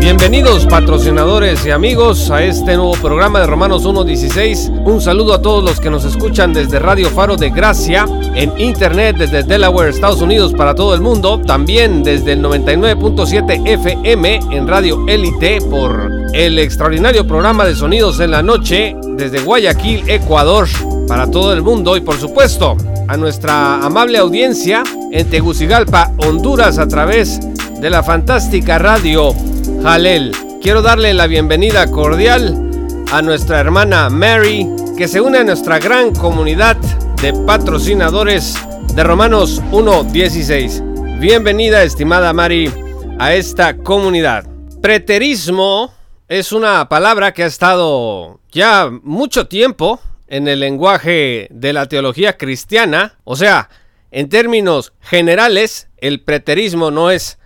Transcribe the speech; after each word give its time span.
Bienvenidos 0.00 0.64
patrocinadores 0.64 1.66
y 1.66 1.70
amigos 1.70 2.30
a 2.30 2.42
este 2.42 2.74
nuevo 2.74 2.92
programa 2.92 3.40
de 3.40 3.46
Romanos 3.46 3.84
1.16. 3.84 4.86
Un 4.86 5.02
saludo 5.02 5.34
a 5.34 5.42
todos 5.42 5.62
los 5.62 5.78
que 5.78 5.90
nos 5.90 6.06
escuchan 6.06 6.54
desde 6.54 6.78
Radio 6.78 7.10
Faro 7.10 7.36
de 7.36 7.50
Gracia, 7.50 8.06
en 8.34 8.58
internet 8.58 9.16
desde 9.18 9.42
Delaware, 9.42 9.90
Estados 9.90 10.22
Unidos 10.22 10.54
para 10.54 10.74
todo 10.74 10.94
el 10.94 11.02
mundo, 11.02 11.38
también 11.42 12.02
desde 12.02 12.32
el 12.32 12.42
99.7 12.42 13.68
FM 13.68 14.40
en 14.50 14.66
Radio 14.66 15.06
Elite 15.06 15.60
por 15.70 16.10
el 16.32 16.58
extraordinario 16.58 17.26
programa 17.26 17.66
de 17.66 17.76
sonidos 17.76 18.20
en 18.20 18.30
la 18.30 18.42
noche 18.42 18.96
desde 19.16 19.40
Guayaquil, 19.40 20.08
Ecuador 20.08 20.66
para 21.08 21.30
todo 21.30 21.52
el 21.52 21.60
mundo 21.60 21.94
y 21.98 22.00
por 22.00 22.16
supuesto 22.16 22.74
a 23.06 23.18
nuestra 23.18 23.84
amable 23.84 24.16
audiencia 24.16 24.82
en 25.12 25.28
Tegucigalpa, 25.28 26.10
Honduras 26.16 26.78
a 26.78 26.88
través 26.88 27.38
de 27.80 27.90
la 27.90 28.02
fantástica 28.02 28.78
radio 28.78 29.34
Jalel. 29.82 30.32
Quiero 30.60 30.82
darle 30.82 31.14
la 31.14 31.26
bienvenida 31.26 31.90
cordial 31.90 32.70
a 33.10 33.22
nuestra 33.22 33.60
hermana 33.60 34.10
Mary, 34.10 34.66
que 34.96 35.08
se 35.08 35.22
une 35.22 35.38
a 35.38 35.44
nuestra 35.44 35.78
gran 35.78 36.14
comunidad 36.14 36.76
de 37.22 37.32
patrocinadores 37.46 38.56
de 38.94 39.02
Romanos 39.02 39.62
1.16. 39.70 41.18
Bienvenida, 41.18 41.82
estimada 41.82 42.34
Mary, 42.34 42.70
a 43.18 43.34
esta 43.34 43.78
comunidad. 43.78 44.46
Preterismo 44.82 45.94
es 46.28 46.52
una 46.52 46.86
palabra 46.90 47.32
que 47.32 47.44
ha 47.44 47.46
estado 47.46 48.38
ya 48.52 48.90
mucho 49.02 49.46
tiempo 49.46 49.98
en 50.26 50.46
el 50.46 50.60
lenguaje 50.60 51.48
de 51.50 51.72
la 51.72 51.86
teología 51.86 52.36
cristiana. 52.36 53.18
O 53.24 53.34
sea, 53.34 53.70
en 54.10 54.28
términos 54.28 54.92
generales, 55.00 55.88
el 55.96 56.20
preterismo 56.20 56.90
no 56.90 57.10
es 57.10 57.39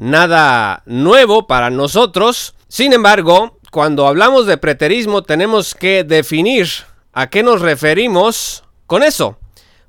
nada 0.00 0.82
nuevo 0.86 1.46
para 1.46 1.68
nosotros. 1.68 2.54
Sin 2.68 2.94
embargo, 2.94 3.58
cuando 3.70 4.08
hablamos 4.08 4.46
de 4.46 4.56
preterismo 4.56 5.22
tenemos 5.22 5.74
que 5.74 6.04
definir 6.04 6.68
a 7.12 7.28
qué 7.28 7.42
nos 7.42 7.60
referimos 7.60 8.64
con 8.86 9.02
eso. 9.02 9.36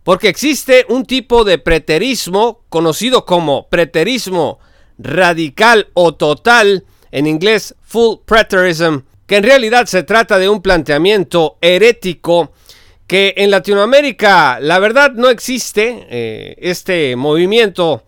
Porque 0.03 0.27
existe 0.27 0.85
un 0.89 1.05
tipo 1.05 1.43
de 1.45 1.59
preterismo 1.59 2.65
conocido 2.69 3.25
como 3.25 3.69
preterismo 3.69 4.59
radical 4.97 5.87
o 5.93 6.13
total, 6.13 6.83
en 7.11 7.27
inglés 7.27 7.75
full 7.81 8.17
preterism, 8.25 8.99
que 9.27 9.37
en 9.37 9.43
realidad 9.43 9.85
se 9.85 10.03
trata 10.03 10.37
de 10.37 10.49
un 10.49 10.61
planteamiento 10.61 11.57
herético 11.61 12.51
que 13.07 13.33
en 13.37 13.49
Latinoamérica 13.49 14.59
la 14.59 14.79
verdad 14.79 15.13
no 15.13 15.29
existe. 15.29 16.05
Eh, 16.09 16.55
este 16.59 17.15
movimiento 17.15 18.03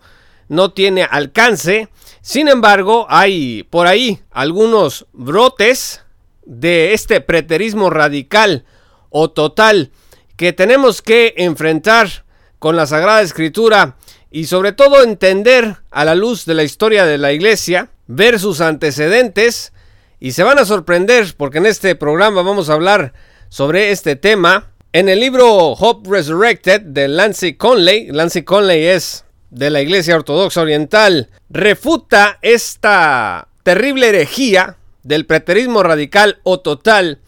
no 0.54 0.72
tiene 0.72 1.04
alcance. 1.04 1.88
Sin 2.22 2.48
embargo, 2.48 3.06
hay 3.08 3.64
por 3.64 3.86
ahí 3.86 4.20
algunos 4.30 5.06
brotes 5.12 6.02
de 6.46 6.94
este 6.94 7.20
preterismo 7.20 7.90
radical 7.90 8.64
o 9.10 9.30
total 9.30 9.90
que 10.36 10.52
tenemos 10.52 11.02
que 11.02 11.34
enfrentar 11.36 12.24
con 12.58 12.76
la 12.76 12.86
Sagrada 12.86 13.22
Escritura 13.22 13.96
y 14.30 14.46
sobre 14.46 14.72
todo 14.72 15.02
entender 15.02 15.76
a 15.90 16.04
la 16.04 16.14
luz 16.14 16.44
de 16.44 16.54
la 16.54 16.64
historia 16.64 17.04
de 17.04 17.18
la 17.18 17.32
iglesia, 17.32 17.90
ver 18.06 18.40
sus 18.40 18.60
antecedentes 18.60 19.72
y 20.18 20.32
se 20.32 20.42
van 20.42 20.58
a 20.58 20.64
sorprender 20.64 21.34
porque 21.36 21.58
en 21.58 21.66
este 21.66 21.94
programa 21.94 22.42
vamos 22.42 22.68
a 22.68 22.72
hablar 22.72 23.12
sobre 23.48 23.90
este 23.90 24.16
tema. 24.16 24.72
En 24.92 25.08
el 25.08 25.20
libro 25.20 25.72
Hope 25.72 26.08
Resurrected 26.08 26.80
de 26.80 27.08
Lancy 27.08 27.54
Conley, 27.54 28.08
Lancy 28.10 28.42
Conley 28.42 28.86
es 28.86 29.23
de 29.54 29.70
la 29.70 29.80
Iglesia 29.80 30.16
Ortodoxa 30.16 30.62
Oriental 30.62 31.30
refuta 31.48 32.38
esta 32.42 33.46
terrible 33.62 34.08
herejía 34.08 34.78
del 35.04 35.26
preterismo 35.26 35.84
radical 35.84 36.40
o 36.42 36.58
total. 36.58 37.20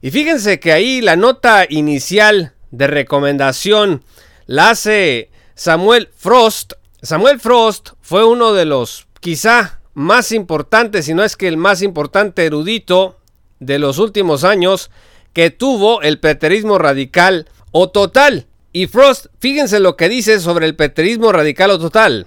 Y 0.00 0.12
fíjense 0.12 0.60
que 0.60 0.72
ahí 0.72 1.00
la 1.00 1.16
nota 1.16 1.66
inicial 1.68 2.52
de 2.70 2.86
recomendación 2.86 4.04
la 4.46 4.70
hace 4.70 5.30
Samuel 5.56 6.08
Frost. 6.16 6.74
Samuel 7.02 7.40
Frost 7.40 7.90
fue 8.00 8.24
uno 8.24 8.52
de 8.52 8.64
los 8.64 9.08
quizá 9.20 9.80
más 9.94 10.30
importantes, 10.30 11.06
si 11.06 11.14
no 11.14 11.24
es 11.24 11.36
que 11.36 11.48
el 11.48 11.56
más 11.56 11.82
importante 11.82 12.46
erudito 12.46 13.18
de 13.58 13.80
los 13.80 13.98
últimos 13.98 14.44
años 14.44 14.90
que 15.32 15.50
tuvo 15.50 16.00
el 16.02 16.20
preterismo 16.20 16.78
radical 16.78 17.48
o 17.72 17.90
total. 17.90 18.46
Y 18.72 18.86
Frost, 18.86 19.26
fíjense 19.38 19.80
lo 19.80 19.96
que 19.96 20.08
dice 20.08 20.40
sobre 20.40 20.66
el 20.66 20.74
preterismo 20.74 21.30
radical 21.30 21.70
o 21.70 21.78
total. 21.78 22.26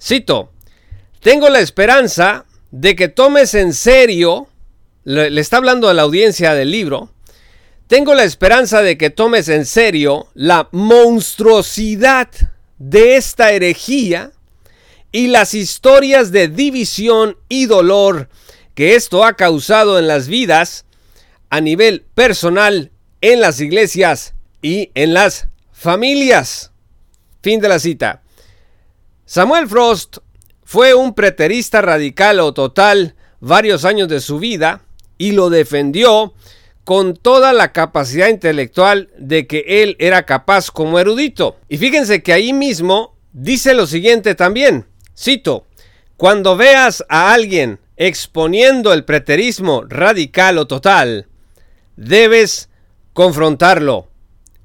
Cito, 0.00 0.52
tengo 1.20 1.48
la 1.48 1.60
esperanza 1.60 2.44
de 2.70 2.94
que 2.94 3.08
tomes 3.08 3.54
en 3.54 3.72
serio, 3.72 4.48
le, 5.04 5.30
le, 5.30 5.40
está 5.40 5.56
hablando 5.56 5.88
a 5.88 5.94
la 5.94 6.02
audiencia 6.02 6.54
del 6.54 6.70
libro, 6.70 7.10
tengo 7.86 8.14
la 8.14 8.24
esperanza 8.24 8.82
de 8.82 8.96
que 8.96 9.10
tomes 9.10 9.48
en 9.48 9.66
serio 9.66 10.28
la 10.34 10.68
monstruosidad 10.70 12.28
de 12.78 13.16
esta 13.16 13.52
herejía 13.52 14.32
y 15.12 15.28
las 15.28 15.54
historias 15.54 16.30
de 16.30 16.48
división 16.48 17.36
y 17.48 17.66
dolor 17.66 18.28
que 18.74 18.94
esto 18.94 19.24
ha 19.24 19.34
causado 19.34 19.98
en 19.98 20.06
las 20.06 20.28
vidas 20.28 20.84
a 21.50 21.60
nivel 21.60 22.04
personal, 22.14 22.92
en 23.20 23.40
las 23.40 23.60
iglesias 23.60 24.34
y 24.62 24.90
en 24.94 25.12
las 25.12 25.49
familias. 25.80 26.72
Fin 27.42 27.58
de 27.58 27.68
la 27.68 27.78
cita. 27.78 28.22
Samuel 29.24 29.66
Frost 29.66 30.18
fue 30.62 30.92
un 30.92 31.14
preterista 31.14 31.80
radical 31.80 32.38
o 32.40 32.52
total 32.52 33.14
varios 33.40 33.86
años 33.86 34.08
de 34.08 34.20
su 34.20 34.38
vida 34.38 34.82
y 35.16 35.32
lo 35.32 35.48
defendió 35.48 36.34
con 36.84 37.16
toda 37.16 37.54
la 37.54 37.72
capacidad 37.72 38.28
intelectual 38.28 39.08
de 39.16 39.46
que 39.46 39.64
él 39.82 39.96
era 39.98 40.26
capaz 40.26 40.70
como 40.70 40.98
erudito. 40.98 41.56
Y 41.70 41.78
fíjense 41.78 42.22
que 42.22 42.34
ahí 42.34 42.52
mismo 42.52 43.16
dice 43.32 43.72
lo 43.72 43.86
siguiente 43.86 44.34
también, 44.34 44.86
cito, 45.16 45.66
cuando 46.18 46.58
veas 46.58 47.02
a 47.08 47.32
alguien 47.32 47.80
exponiendo 47.96 48.92
el 48.92 49.06
preterismo 49.06 49.84
radical 49.88 50.58
o 50.58 50.66
total, 50.66 51.26
debes 51.96 52.68
confrontarlo. 53.14 54.10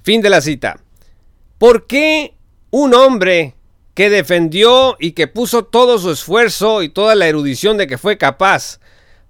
Fin 0.04 0.22
de 0.22 0.30
la 0.30 0.42
cita. 0.42 0.85
¿Por 1.58 1.88
qué 1.88 2.36
un 2.72 2.94
hombre 2.94 3.56
que 3.94 4.10
defendió 4.10 4.98
y 5.00 5.14
que 5.14 5.28
puso 5.28 5.64
todo 5.64 5.98
su 5.98 6.12
esfuerzo 6.12 6.84
y 6.84 6.90
toda 6.90 7.16
la 7.16 7.28
erudición 7.28 7.78
de 7.78 7.88
que 7.88 7.98
fue 7.98 8.18
capaz 8.18 8.80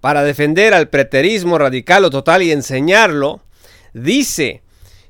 para 0.02 0.24
defender 0.24 0.74
al 0.74 0.90
preterismo 0.90 1.58
radical 1.58 2.06
o 2.06 2.10
total 2.10 2.42
y 2.42 2.52
enseñarlo, 2.52 3.42
dice 3.94 4.64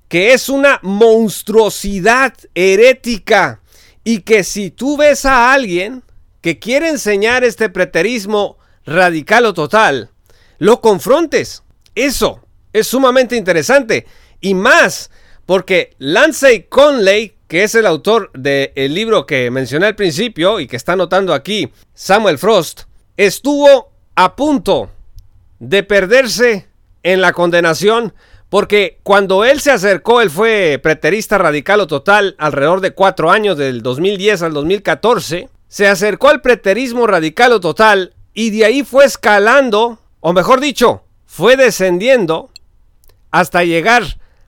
que 0.10 0.34
es 0.34 0.50
una 0.50 0.80
monstruosidad 0.84 2.34
herética 2.54 3.62
y 4.04 4.20
que 4.22 4.44
si 4.44 4.70
tú 4.72 4.98
ves 4.98 5.26
a 5.26 5.54
alguien 5.54 6.04
que 6.42 6.60
quiere 6.60 6.90
enseñar 6.90 7.44
este 7.44 7.70
preterismo 7.70 8.58
radical 8.86 9.46
o 9.46 9.54
total, 9.54 10.12
lo 10.60 10.82
confrontes. 10.82 11.64
Eso 11.96 12.42
es 12.72 12.88
sumamente 12.88 13.36
interesante 13.36 14.06
y 14.42 14.54
más 14.54 15.10
porque 15.46 15.96
Lancey 16.00 16.64
Conley, 16.64 17.36
que 17.48 17.64
es 17.64 17.76
el 17.76 17.86
autor 17.86 18.32
del 18.34 18.94
libro 18.94 19.26
que 19.26 19.52
mencioné 19.52 19.88
al 19.88 19.96
principio 19.96 20.60
y 20.60 20.68
que 20.68 20.76
está 20.76 20.94
anotando 20.94 21.34
aquí 21.34 21.72
Samuel 21.94 22.38
Frost, 22.38 22.84
estuvo 23.18 23.92
a 24.16 24.36
punto 24.36 24.90
de 25.60 25.84
perderse 25.84 26.68
en 27.04 27.22
la 27.22 27.34
condenación 27.34 28.14
porque 28.50 29.00
cuando 29.04 29.44
él 29.44 29.60
se 29.60 29.72
acercó, 29.72 30.22
él 30.22 30.30
fue 30.30 30.80
preterista 30.82 31.38
radical 31.38 31.82
o 31.82 31.88
total 31.88 32.36
alrededor 32.38 32.82
de 32.82 32.92
cuatro 32.92 33.32
años, 33.32 33.58
del 33.58 33.82
2010 33.82 34.44
al 34.44 34.54
2014, 34.54 35.50
se 35.68 35.88
acercó 35.88 36.30
al 36.30 36.42
preterismo 36.42 37.08
radical 37.08 37.52
o 37.54 37.60
total 37.60 38.14
y 38.34 38.52
de 38.52 38.66
ahí 38.66 38.84
fue 38.84 39.06
escalando, 39.06 40.00
o 40.20 40.34
mejor 40.34 40.62
dicho, 40.62 41.04
fue 41.26 41.58
descendiendo 41.58 42.50
hasta 43.32 43.64
llegar 43.64 44.04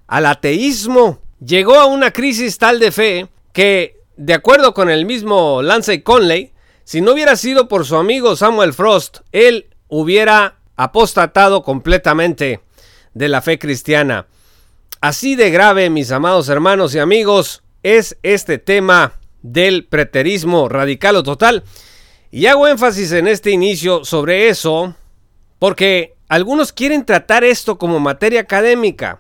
al 0.07 0.25
ateísmo, 0.25 1.19
llegó 1.43 1.75
a 1.75 1.85
una 1.85 2.11
crisis 2.11 2.57
tal 2.57 2.79
de 2.79 2.91
fe 2.91 3.27
que, 3.53 3.99
de 4.15 4.33
acuerdo 4.33 4.73
con 4.73 4.89
el 4.89 5.05
mismo 5.05 5.61
Lance 5.61 6.03
Conley, 6.03 6.53
si 6.83 7.01
no 7.01 7.11
hubiera 7.13 7.35
sido 7.35 7.67
por 7.67 7.85
su 7.85 7.97
amigo 7.97 8.35
Samuel 8.35 8.73
Frost, 8.73 9.19
él 9.31 9.67
hubiera 9.89 10.55
apostatado 10.77 11.63
completamente 11.63 12.61
de 13.13 13.27
la 13.27 13.41
fe 13.41 13.59
cristiana. 13.59 14.27
Así 15.01 15.35
de 15.35 15.51
grave, 15.51 15.89
mis 15.89 16.11
amados 16.11 16.49
hermanos 16.49 16.95
y 16.95 16.99
amigos, 16.99 17.63
es 17.83 18.17
este 18.23 18.57
tema 18.57 19.13
del 19.41 19.85
preterismo 19.85 20.69
radical 20.69 21.15
o 21.17 21.23
total. 21.23 21.63
Y 22.31 22.45
hago 22.47 22.67
énfasis 22.67 23.11
en 23.11 23.27
este 23.27 23.51
inicio 23.51 24.05
sobre 24.05 24.49
eso 24.49 24.95
porque 25.59 26.15
algunos 26.29 26.71
quieren 26.71 27.05
tratar 27.05 27.43
esto 27.43 27.77
como 27.77 27.99
materia 27.99 28.41
académica. 28.41 29.19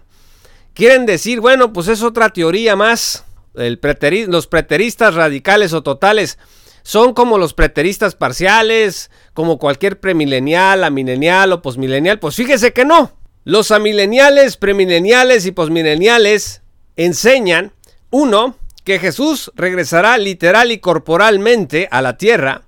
Quieren 0.77 1.07
decir, 1.07 1.39
bueno, 1.39 1.73
pues 1.73 1.87
es 1.87 2.03
otra 2.03 2.29
teoría 2.29 2.75
más. 2.75 3.25
los 3.55 4.45
preteristas 4.45 5.15
radicales 5.15 5.73
o 5.73 5.81
totales 5.81 6.37
son 6.83 7.15
como 7.15 7.39
los 7.39 7.55
preteristas 7.55 8.13
parciales, 8.13 9.09
como 9.33 9.57
cualquier 9.57 9.99
premilenial, 9.99 10.83
amilenial 10.83 11.51
o 11.51 11.63
posmilenial. 11.63 12.19
Pues 12.19 12.35
fíjese 12.35 12.73
que 12.73 12.85
no. 12.85 13.11
Los 13.43 13.71
amileniales, 13.71 14.55
premileniales 14.55 15.47
y 15.47 15.51
posmileniales 15.51 16.61
enseñan, 16.95 17.73
uno, 18.11 18.55
que 18.83 18.99
Jesús 18.99 19.51
regresará 19.55 20.19
literal 20.19 20.71
y 20.71 20.77
corporalmente 20.77 21.87
a 21.89 22.03
la 22.03 22.17
tierra. 22.17 22.61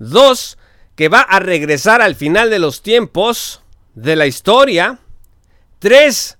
Dos, 0.00 0.58
que 0.96 1.08
va 1.08 1.20
a 1.20 1.38
regresar 1.38 2.02
al 2.02 2.16
final 2.16 2.50
de 2.50 2.58
los 2.58 2.82
tiempos 2.82 3.62
de 3.94 4.16
la 4.16 4.26
historia. 4.26 4.98
Tres, 5.78 6.38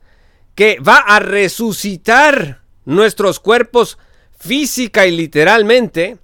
que 0.56 0.81
va 0.81 0.97
a 0.97 1.20
resucitar 1.20 2.62
nuestros 2.85 3.38
cuerpos 3.38 3.99
física 4.38 5.06
y 5.06 5.12
literalmente. 5.12 6.19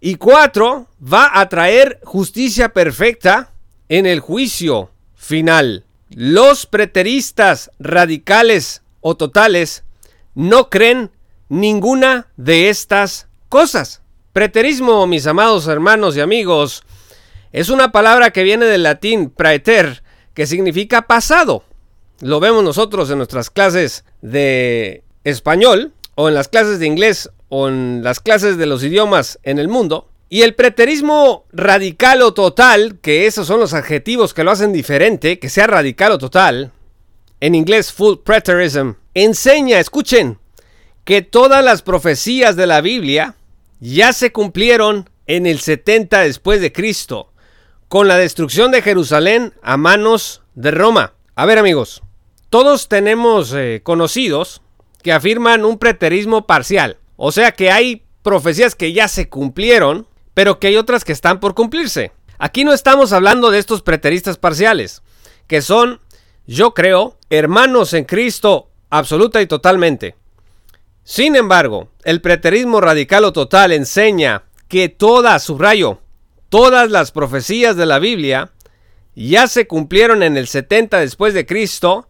Y 0.00 0.14
cuatro, 0.14 0.86
va 1.02 1.40
a 1.40 1.48
traer 1.48 1.98
justicia 2.04 2.72
perfecta 2.72 3.50
en 3.88 4.06
el 4.06 4.20
juicio 4.20 4.90
final. 5.16 5.84
Los 6.10 6.66
preteristas 6.66 7.70
radicales 7.78 8.82
o 9.00 9.16
totales 9.16 9.82
no 10.34 10.68
creen 10.70 11.10
ninguna 11.48 12.28
de 12.36 12.68
estas 12.68 13.28
cosas. 13.48 14.02
Preterismo, 14.32 15.06
mis 15.06 15.26
amados 15.26 15.66
hermanos 15.66 16.16
y 16.16 16.20
amigos, 16.20 16.84
es 17.52 17.68
una 17.68 17.92
palabra 17.92 18.30
que 18.30 18.42
viene 18.42 18.66
del 18.66 18.82
latín 18.82 19.30
praeter, 19.30 20.02
que 20.34 20.46
significa 20.46 21.02
pasado. 21.02 21.64
Lo 22.20 22.38
vemos 22.38 22.62
nosotros 22.62 23.10
en 23.10 23.16
nuestras 23.16 23.48
clases 23.48 24.04
de 24.20 25.04
español, 25.24 25.94
o 26.14 26.28
en 26.28 26.34
las 26.34 26.48
clases 26.48 26.78
de 26.78 26.86
inglés, 26.86 27.30
o 27.48 27.68
en 27.68 28.02
las 28.04 28.20
clases 28.20 28.58
de 28.58 28.66
los 28.66 28.84
idiomas 28.84 29.38
en 29.42 29.58
el 29.58 29.68
mundo. 29.68 30.10
Y 30.28 30.42
el 30.42 30.54
preterismo 30.54 31.46
radical 31.50 32.20
o 32.22 32.34
total, 32.34 32.98
que 33.00 33.26
esos 33.26 33.46
son 33.46 33.58
los 33.58 33.72
adjetivos 33.72 34.34
que 34.34 34.44
lo 34.44 34.50
hacen 34.50 34.72
diferente, 34.72 35.38
que 35.38 35.48
sea 35.48 35.66
radical 35.66 36.12
o 36.12 36.18
total, 36.18 36.72
en 37.40 37.54
inglés 37.54 37.90
full 37.90 38.18
preterism, 38.22 38.92
enseña, 39.14 39.80
escuchen, 39.80 40.38
que 41.04 41.22
todas 41.22 41.64
las 41.64 41.80
profecías 41.80 42.54
de 42.54 42.66
la 42.66 42.82
Biblia 42.82 43.34
ya 43.80 44.12
se 44.12 44.30
cumplieron 44.30 45.08
en 45.26 45.46
el 45.46 45.58
70 45.58 46.20
después 46.20 46.60
de 46.60 46.70
Cristo, 46.70 47.32
con 47.88 48.08
la 48.08 48.18
destrucción 48.18 48.70
de 48.72 48.82
Jerusalén 48.82 49.54
a 49.62 49.78
manos 49.78 50.42
de 50.54 50.70
Roma. 50.70 51.14
A 51.34 51.46
ver 51.46 51.58
amigos, 51.58 52.02
todos 52.50 52.88
tenemos 52.88 53.52
eh, 53.54 53.80
conocidos 53.82 54.60
que 55.02 55.12
afirman 55.12 55.64
un 55.64 55.78
preterismo 55.78 56.46
parcial, 56.46 56.98
o 57.16 57.32
sea 57.32 57.52
que 57.52 57.70
hay 57.70 58.02
profecías 58.22 58.74
que 58.74 58.92
ya 58.92 59.08
se 59.08 59.28
cumplieron 59.28 60.06
pero 60.34 60.58
que 60.58 60.68
hay 60.68 60.76
otras 60.76 61.04
que 61.04 61.12
están 61.12 61.40
por 61.40 61.54
cumplirse. 61.54 62.12
Aquí 62.38 62.64
no 62.64 62.72
estamos 62.72 63.12
hablando 63.12 63.50
de 63.50 63.58
estos 63.58 63.82
preteristas 63.82 64.38
parciales, 64.38 65.02
que 65.46 65.60
son, 65.60 66.00
yo 66.46 66.72
creo, 66.72 67.18
hermanos 67.28 67.92
en 67.92 68.04
Cristo 68.04 68.70
absoluta 68.88 69.42
y 69.42 69.46
totalmente. 69.46 70.16
Sin 71.04 71.36
embargo, 71.36 71.90
el 72.04 72.20
preterismo 72.20 72.80
radical 72.80 73.24
o 73.24 73.32
total 73.32 73.72
enseña 73.72 74.44
que 74.68 74.88
todas, 74.88 75.42
subrayo, 75.42 76.00
todas 76.48 76.90
las 76.90 77.12
profecías 77.12 77.76
de 77.76 77.86
la 77.86 77.98
Biblia 77.98 78.52
ya 79.14 79.48
se 79.48 79.66
cumplieron 79.66 80.22
en 80.22 80.36
el 80.36 80.46
70 80.46 81.00
después 81.00 81.34
de 81.34 81.46
Cristo 81.46 82.08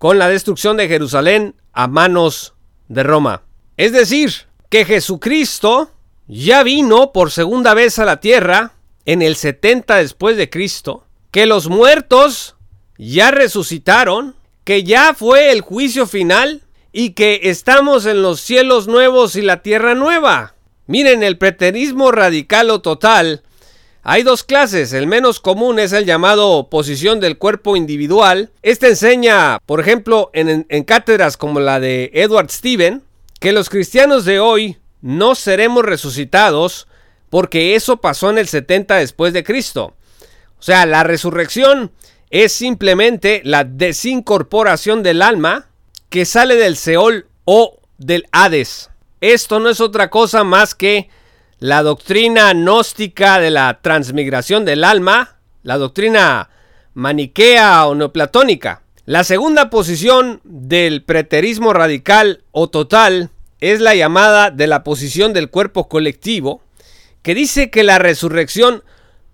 con 0.00 0.18
la 0.18 0.30
destrucción 0.30 0.78
de 0.78 0.88
Jerusalén 0.88 1.54
a 1.74 1.86
manos 1.86 2.54
de 2.88 3.02
Roma. 3.02 3.42
Es 3.76 3.92
decir, 3.92 4.32
que 4.70 4.86
Jesucristo 4.86 5.90
ya 6.26 6.62
vino 6.62 7.12
por 7.12 7.30
segunda 7.30 7.74
vez 7.74 7.98
a 7.98 8.06
la 8.06 8.18
tierra 8.18 8.72
en 9.04 9.20
el 9.20 9.36
70 9.36 9.96
después 9.96 10.38
de 10.38 10.48
Cristo, 10.48 11.04
que 11.30 11.44
los 11.44 11.68
muertos 11.68 12.56
ya 12.96 13.30
resucitaron, 13.30 14.36
que 14.64 14.84
ya 14.84 15.12
fue 15.12 15.52
el 15.52 15.60
juicio 15.60 16.06
final 16.06 16.62
y 16.92 17.10
que 17.10 17.40
estamos 17.42 18.06
en 18.06 18.22
los 18.22 18.40
cielos 18.40 18.88
nuevos 18.88 19.36
y 19.36 19.42
la 19.42 19.60
tierra 19.60 19.94
nueva. 19.94 20.54
Miren, 20.86 21.22
el 21.22 21.36
preterismo 21.36 22.10
radical 22.10 22.70
o 22.70 22.80
total 22.80 23.42
hay 24.02 24.22
dos 24.22 24.44
clases, 24.44 24.92
el 24.92 25.06
menos 25.06 25.40
común 25.40 25.78
es 25.78 25.92
el 25.92 26.06
llamado 26.06 26.68
posición 26.70 27.20
del 27.20 27.36
cuerpo 27.36 27.76
individual. 27.76 28.50
Este 28.62 28.88
enseña, 28.88 29.58
por 29.66 29.80
ejemplo, 29.80 30.30
en, 30.32 30.66
en, 30.68 30.84
cátedras 30.84 31.36
como 31.36 31.60
la 31.60 31.80
de 31.80 32.10
Edward 32.14 32.50
Steven, 32.50 33.02
que 33.40 33.52
los 33.52 33.68
cristianos 33.68 34.24
de 34.24 34.40
hoy 34.40 34.78
no 35.02 35.34
seremos 35.34 35.84
resucitados 35.84 36.88
porque 37.28 37.74
eso 37.74 37.98
pasó 37.98 38.30
en 38.30 38.38
el 38.38 38.48
70 38.48 38.96
después 38.96 39.32
de 39.32 39.44
Cristo. 39.44 39.94
O 40.58 40.62
sea, 40.62 40.86
la 40.86 41.04
resurrección 41.04 41.92
es 42.30 42.52
simplemente 42.52 43.42
la 43.44 43.64
desincorporación 43.64 45.02
del 45.02 45.22
alma 45.22 45.66
que 46.08 46.24
sale 46.24 46.56
del 46.56 46.76
Seol 46.76 47.26
o 47.44 47.80
del 47.98 48.26
Hades. 48.32 48.90
Esto 49.20 49.60
no 49.60 49.68
es 49.68 49.80
otra 49.80 50.10
cosa 50.10 50.44
más 50.44 50.74
que 50.74 51.08
la 51.60 51.82
doctrina 51.82 52.54
gnóstica 52.54 53.38
de 53.38 53.50
la 53.50 53.80
transmigración 53.82 54.64
del 54.64 54.82
alma, 54.82 55.36
la 55.62 55.76
doctrina 55.76 56.48
maniquea 56.94 57.86
o 57.86 57.94
neoplatónica. 57.94 58.82
La 59.04 59.24
segunda 59.24 59.68
posición 59.68 60.40
del 60.44 61.04
preterismo 61.04 61.74
radical 61.74 62.44
o 62.50 62.70
total 62.70 63.28
es 63.60 63.80
la 63.80 63.94
llamada 63.94 64.50
de 64.50 64.66
la 64.66 64.82
posición 64.82 65.34
del 65.34 65.50
cuerpo 65.50 65.86
colectivo, 65.86 66.62
que 67.20 67.34
dice 67.34 67.70
que 67.70 67.82
la 67.82 67.98
resurrección 67.98 68.82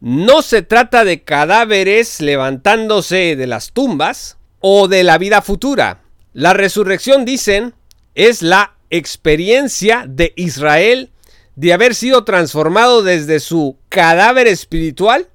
no 0.00 0.42
se 0.42 0.62
trata 0.62 1.04
de 1.04 1.22
cadáveres 1.22 2.20
levantándose 2.20 3.36
de 3.36 3.46
las 3.46 3.72
tumbas 3.72 4.36
o 4.58 4.88
de 4.88 5.04
la 5.04 5.18
vida 5.18 5.42
futura. 5.42 6.00
La 6.32 6.54
resurrección, 6.54 7.24
dicen, 7.24 7.74
es 8.16 8.42
la 8.42 8.74
experiencia 8.90 10.04
de 10.08 10.32
Israel 10.34 11.10
de 11.56 11.72
haber 11.72 11.94
sido 11.94 12.24
transformado 12.24 13.02
desde 13.02 13.40
su 13.40 13.78
cadáver 13.88 14.46
espiritual 14.46 15.28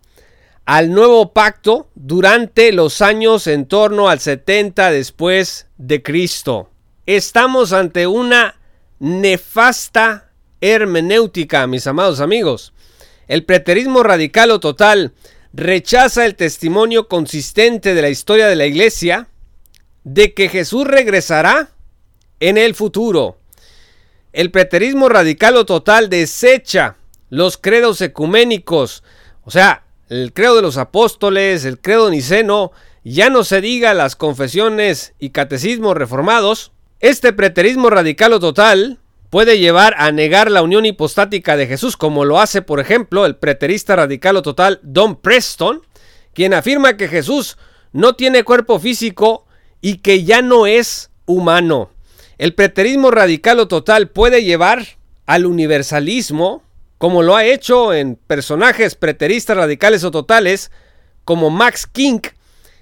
al 0.65 0.91
nuevo 0.91 1.33
pacto 1.33 1.89
durante 1.95 2.71
los 2.71 3.01
años 3.01 3.47
en 3.47 3.65
torno 3.65 4.07
al 4.07 4.19
70 4.19 4.91
después 4.91 5.67
de 5.77 6.01
Cristo. 6.01 6.69
Estamos 7.07 7.73
ante 7.73 8.05
una 8.05 8.59
nefasta 8.99 10.31
hermenéutica, 10.61 11.65
mis 11.65 11.87
amados 11.87 12.19
amigos. 12.19 12.73
El 13.27 13.43
preterismo 13.43 14.03
radical 14.03 14.51
o 14.51 14.59
total 14.59 15.13
rechaza 15.53 16.25
el 16.25 16.35
testimonio 16.35 17.07
consistente 17.07 17.95
de 17.95 18.01
la 18.01 18.09
historia 18.09 18.47
de 18.47 18.55
la 18.55 18.67
iglesia 18.67 19.27
de 20.03 20.33
que 20.35 20.49
Jesús 20.49 20.85
regresará 20.85 21.71
en 22.39 22.57
el 22.57 22.75
futuro. 22.75 23.40
El 24.33 24.50
preterismo 24.50 25.09
radical 25.09 25.57
o 25.57 25.65
total 25.65 26.09
desecha 26.09 26.95
los 27.29 27.57
credos 27.57 28.00
ecuménicos, 28.01 29.03
o 29.43 29.51
sea, 29.51 29.83
el 30.09 30.31
credo 30.33 30.55
de 30.55 30.61
los 30.61 30.77
apóstoles, 30.77 31.65
el 31.65 31.79
credo 31.79 32.09
niceno, 32.09 32.71
ya 33.03 33.29
no 33.29 33.43
se 33.43 33.61
diga 33.61 33.93
las 33.93 34.15
confesiones 34.15 35.13
y 35.19 35.31
catecismos 35.31 35.97
reformados, 35.97 36.71
este 37.00 37.33
preterismo 37.33 37.89
radical 37.89 38.31
o 38.33 38.39
total 38.39 39.00
puede 39.29 39.59
llevar 39.59 39.95
a 39.97 40.11
negar 40.11 40.50
la 40.50 40.61
unión 40.61 40.85
hipostática 40.85 41.57
de 41.57 41.67
Jesús, 41.67 41.97
como 41.97 42.25
lo 42.25 42.39
hace, 42.39 42.61
por 42.61 42.79
ejemplo, 42.79 43.25
el 43.25 43.38
preterista 43.38 43.95
radical 43.95 44.38
o 44.38 44.41
total 44.41 44.79
Don 44.83 45.15
Preston, 45.15 45.81
quien 46.33 46.53
afirma 46.53 46.97
que 46.97 47.07
Jesús 47.07 47.57
no 47.91 48.13
tiene 48.13 48.43
cuerpo 48.43 48.79
físico 48.79 49.45
y 49.81 49.97
que 49.97 50.23
ya 50.23 50.41
no 50.41 50.67
es 50.67 51.09
humano. 51.25 51.90
El 52.41 52.55
preterismo 52.55 53.12
radical 53.12 53.60
o 53.60 53.67
total 53.67 54.10
puede 54.10 54.43
llevar 54.43 54.98
al 55.27 55.45
universalismo, 55.45 56.63
como 56.98 57.21
lo 57.21 57.36
ha 57.36 57.45
hecho 57.45 57.93
en 57.93 58.15
personajes 58.15 58.95
preteristas 58.95 59.55
radicales 59.55 60.03
o 60.03 60.10
totales, 60.10 60.71
como 61.24 61.51
Max 61.51 61.86
King, 61.86 62.21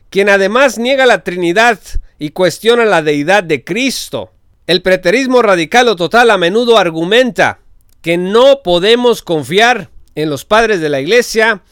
quien 0.10 0.30
además 0.30 0.78
niega 0.78 1.06
la 1.06 1.26
Trinidad 1.26 1.78
y 2.18 2.30
cuestiona 2.30 2.86
la 2.86 3.02
deidad 3.02 3.44
de 3.44 3.66
Cristo. 3.66 4.32
El 4.66 4.82
preterismo 4.82 5.42
radical 5.42 5.90
o 5.90 5.98
total 5.98 6.32
a 6.32 6.38
menudo 6.38 6.78
argumenta 6.78 7.60
que 8.02 8.16
no 8.18 8.62
podemos 8.64 9.22
confiar 9.22 9.90
en 10.16 10.30
los 10.30 10.46
padres 10.46 10.80
de 10.80 10.88
la 10.88 11.02
iglesia 11.02 11.64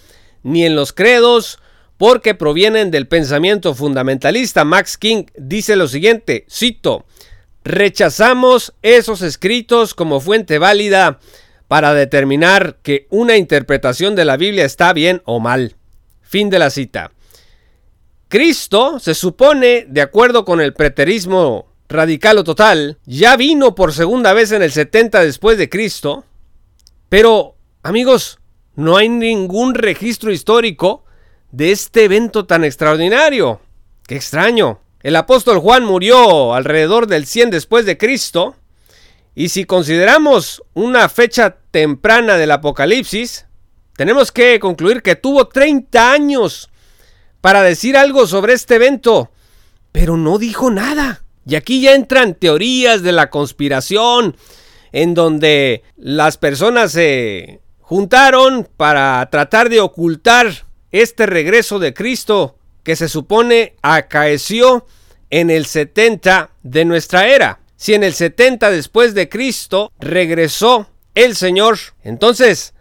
ni 0.44 0.66
en 0.66 0.76
los 0.76 0.92
credos 0.92 1.58
porque 1.96 2.36
provienen 2.36 2.92
del 2.92 3.08
pensamiento 3.08 3.74
fundamentalista. 3.74 4.66
Max 4.66 4.98
King 4.98 5.24
dice 5.38 5.78
lo 5.78 5.88
siguiente, 5.88 6.46
cito, 6.50 7.06
Rechazamos 7.68 8.74
esos 8.82 9.22
escritos 9.22 9.94
como 9.94 10.22
fuente 10.22 10.58
válida 10.58 11.20
para 11.68 11.94
determinar 11.94 12.78
que 12.82 13.08
una 13.10 13.36
interpretación 13.36 14.16
de 14.16 14.24
la 14.24 14.38
Biblia 14.38 14.64
está 14.64 14.94
bien 14.94 15.22
o 15.26 15.42
mal. 15.42 15.76
Fin 16.22 16.50
de 16.50 16.60
la 16.60 16.70
cita. 16.70 17.12
Cristo 18.30 19.02
se 19.02 19.14
supone, 19.14 19.86
de 19.86 20.00
acuerdo 20.00 20.46
con 20.46 20.62
el 20.62 20.74
preterismo 20.74 21.68
radical 21.90 22.38
o 22.38 22.46
total, 22.46 23.00
ya 23.06 23.36
vino 23.36 23.76
por 23.76 23.92
segunda 23.92 24.32
vez 24.32 24.54
en 24.54 24.62
el 24.62 24.72
70 24.72 25.20
después 25.26 25.58
de 25.58 25.68
Cristo, 25.68 26.24
pero 27.10 27.58
amigos, 27.84 28.40
no 28.76 28.96
hay 28.96 29.10
ningún 29.10 29.76
registro 29.76 30.32
histórico 30.32 31.04
de 31.52 31.74
este 31.74 32.06
evento 32.06 32.46
tan 32.46 32.64
extraordinario. 32.64 33.60
Qué 34.08 34.16
extraño. 34.16 34.80
El 35.02 35.16
apóstol 35.16 35.60
Juan 35.60 35.86
murió 35.86 36.54
alrededor 36.54 37.08
del 37.08 37.26
100 37.26 37.52
después 37.52 37.86
de 37.86 37.98
Cristo, 37.98 38.56
y 39.36 39.50
si 39.50 39.66
consideramos 39.66 40.64
una 40.74 41.10
fecha 41.10 41.58
temprana 41.70 42.38
del 42.38 42.52
Apocalipsis, 42.52 43.46
tenemos 43.96 44.32
que 44.32 44.60
concluir 44.60 45.04
que 45.04 45.16
tuvo 45.16 45.48
30 45.48 46.12
años 46.12 46.70
para 47.42 47.62
decir 47.62 47.96
algo 47.96 48.26
sobre 48.26 48.54
este 48.54 48.76
evento, 48.76 49.32
pero 49.92 50.18
no 50.18 50.40
dijo 50.40 50.72
nada. 50.72 51.24
Y 51.46 51.56
aquí 51.56 51.82
ya 51.82 51.94
entran 51.94 52.34
teorías 52.34 53.04
de 53.04 53.12
la 53.12 53.30
conspiración, 53.30 54.36
en 54.92 55.14
donde 55.14 55.84
las 55.96 56.38
personas 56.38 56.92
se 56.92 57.62
juntaron 57.80 58.68
para 58.76 59.28
tratar 59.30 59.70
de 59.70 59.80
ocultar 59.80 60.66
este 60.92 61.28
regreso 61.28 61.78
de 61.78 61.94
Cristo 61.94 62.58
que 62.88 62.96
se 62.96 63.10
supone 63.10 63.76
acaeció 63.82 64.86
en 65.30 65.50
el 65.50 65.66
70 65.66 66.52
de 66.64 66.86
nuestra 66.86 67.28
era. 67.28 67.60
Si 67.76 67.94
en 67.94 68.02
el 68.02 68.14
70 68.14 68.72
después 68.72 69.14
de 69.14 69.28
Cristo 69.28 69.92
regresó 70.00 70.88
el 71.14 71.36
Señor, 71.36 71.78
entonces 72.02 72.74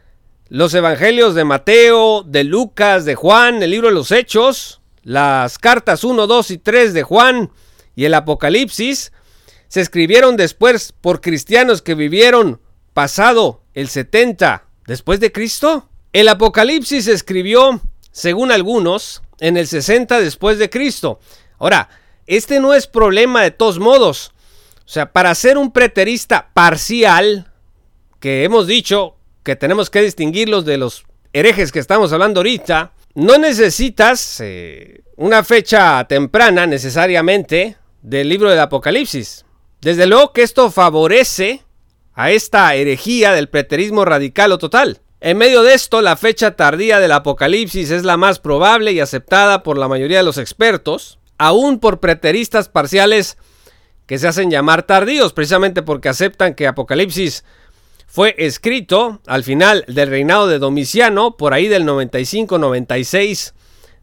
los 0.48 0.72
evangelios 0.74 1.34
de 1.34 1.42
Mateo, 1.42 2.22
de 2.22 2.44
Lucas, 2.44 3.04
de 3.04 3.16
Juan, 3.16 3.64
el 3.64 3.72
libro 3.72 3.88
de 3.88 3.94
los 3.94 4.12
Hechos, 4.12 4.80
las 5.02 5.58
cartas 5.58 6.04
1, 6.04 6.28
2 6.28 6.50
y 6.52 6.58
3 6.58 6.94
de 6.94 7.02
Juan 7.02 7.50
y 7.96 8.04
el 8.04 8.14
Apocalipsis 8.14 9.10
se 9.66 9.80
escribieron 9.80 10.36
después 10.36 10.92
por 10.92 11.20
cristianos 11.20 11.82
que 11.82 11.96
vivieron 11.96 12.60
pasado 12.94 13.64
el 13.74 13.88
70 13.88 14.68
después 14.86 15.18
de 15.18 15.32
Cristo. 15.32 15.88
El 16.12 16.28
Apocalipsis 16.28 17.06
se 17.06 17.12
escribió, 17.12 17.80
según 18.12 18.52
algunos, 18.52 19.22
en 19.40 19.56
el 19.56 19.66
60 19.66 20.20
después 20.20 20.58
de 20.58 20.70
Cristo. 20.70 21.20
Ahora, 21.58 21.88
este 22.26 22.60
no 22.60 22.74
es 22.74 22.86
problema 22.86 23.42
de 23.42 23.50
todos 23.50 23.78
modos. 23.78 24.32
O 24.84 24.88
sea, 24.88 25.12
para 25.12 25.34
ser 25.34 25.58
un 25.58 25.72
preterista 25.72 26.50
parcial, 26.54 27.52
que 28.20 28.44
hemos 28.44 28.66
dicho 28.66 29.16
que 29.42 29.56
tenemos 29.56 29.90
que 29.90 30.02
distinguirlos 30.02 30.64
de 30.64 30.78
los 30.78 31.04
herejes 31.32 31.70
que 31.70 31.78
estamos 31.78 32.12
hablando 32.12 32.40
ahorita, 32.40 32.92
no 33.14 33.38
necesitas 33.38 34.40
eh, 34.40 35.02
una 35.16 35.44
fecha 35.44 36.04
temprana 36.08 36.66
necesariamente 36.66 37.76
del 38.02 38.28
libro 38.28 38.50
del 38.50 38.60
Apocalipsis. 38.60 39.44
Desde 39.80 40.06
luego 40.06 40.32
que 40.32 40.42
esto 40.42 40.70
favorece 40.70 41.62
a 42.14 42.30
esta 42.30 42.74
herejía 42.74 43.32
del 43.32 43.48
preterismo 43.48 44.04
radical 44.04 44.52
o 44.52 44.58
total. 44.58 45.00
En 45.26 45.38
medio 45.38 45.64
de 45.64 45.74
esto, 45.74 46.02
la 46.02 46.16
fecha 46.16 46.52
tardía 46.52 47.00
del 47.00 47.10
Apocalipsis 47.10 47.90
es 47.90 48.04
la 48.04 48.16
más 48.16 48.38
probable 48.38 48.92
y 48.92 49.00
aceptada 49.00 49.64
por 49.64 49.76
la 49.76 49.88
mayoría 49.88 50.18
de 50.18 50.22
los 50.22 50.38
expertos, 50.38 51.18
aún 51.36 51.80
por 51.80 51.98
preteristas 51.98 52.68
parciales 52.68 53.36
que 54.06 54.18
se 54.18 54.28
hacen 54.28 54.52
llamar 54.52 54.84
tardíos, 54.84 55.32
precisamente 55.32 55.82
porque 55.82 56.08
aceptan 56.08 56.54
que 56.54 56.68
Apocalipsis 56.68 57.42
fue 58.06 58.36
escrito 58.38 59.20
al 59.26 59.42
final 59.42 59.84
del 59.88 60.10
reinado 60.10 60.46
de 60.46 60.60
Domiciano, 60.60 61.36
por 61.36 61.54
ahí 61.54 61.66
del 61.66 61.82
95-96 61.82 63.52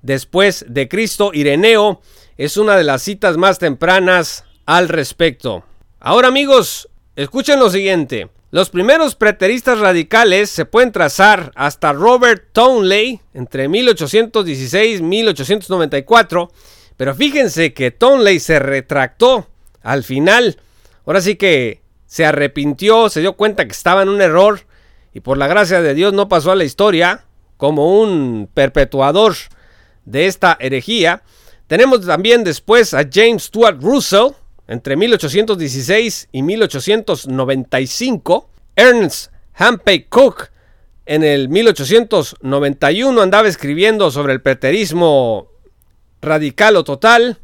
después 0.01 0.65
de 0.67 0.89
Cristo. 0.89 1.31
Ireneo 1.33 2.01
es 2.35 2.57
una 2.57 2.75
de 2.75 2.83
las 2.83 3.01
citas 3.01 3.37
más 3.37 3.59
tempranas 3.59 4.43
al 4.65 4.89
respecto. 4.89 5.63
Ahora 6.01 6.27
amigos, 6.27 6.89
escuchen 7.15 7.61
lo 7.61 7.69
siguiente. 7.69 8.27
Los 8.53 8.69
primeros 8.69 9.15
preteristas 9.15 9.79
radicales 9.79 10.47
se 10.51 10.65
pueden 10.65 10.91
trazar 10.91 11.51
hasta 11.55 11.91
Robert 11.91 12.49
Townley 12.51 13.19
entre 13.33 13.67
1816 13.67 14.99
y 14.99 15.01
1894, 15.01 16.51
pero 16.95 17.15
fíjense 17.15 17.73
que 17.73 17.89
Townley 17.89 18.39
se 18.39 18.59
retractó 18.59 19.47
al 19.81 20.03
final, 20.03 20.59
ahora 21.03 21.21
sí 21.21 21.35
que 21.35 21.81
se 22.05 22.27
arrepintió, 22.27 23.09
se 23.09 23.21
dio 23.21 23.33
cuenta 23.33 23.65
que 23.65 23.71
estaba 23.71 24.03
en 24.03 24.09
un 24.09 24.21
error 24.21 24.59
y 25.15 25.21
por 25.21 25.39
la 25.39 25.47
gracia 25.47 25.81
de 25.81 25.95
Dios 25.95 26.13
no 26.13 26.29
pasó 26.29 26.51
a 26.51 26.55
la 26.55 26.63
historia 26.63 27.25
como 27.57 27.99
un 27.99 28.47
perpetuador 28.53 29.33
de 30.05 30.27
esta 30.27 30.57
herejía. 30.59 31.23
Tenemos 31.65 32.05
también 32.05 32.43
después 32.43 32.93
a 32.93 33.03
James 33.11 33.45
Stuart 33.45 33.81
Russell 33.81 34.33
entre 34.67 34.95
1816 34.95 36.29
y 36.31 36.43
1895. 36.43 38.49
Ernst 38.75 39.31
Hampey 39.55 40.05
Cook 40.05 40.49
en 41.05 41.23
el 41.23 41.49
1891 41.49 43.21
andaba 43.21 43.47
escribiendo 43.47 44.09
sobre 44.09 44.33
el 44.33 44.41
preterismo 44.41 45.49
radical 46.21 46.77
o 46.77 46.83
total. 46.83 47.39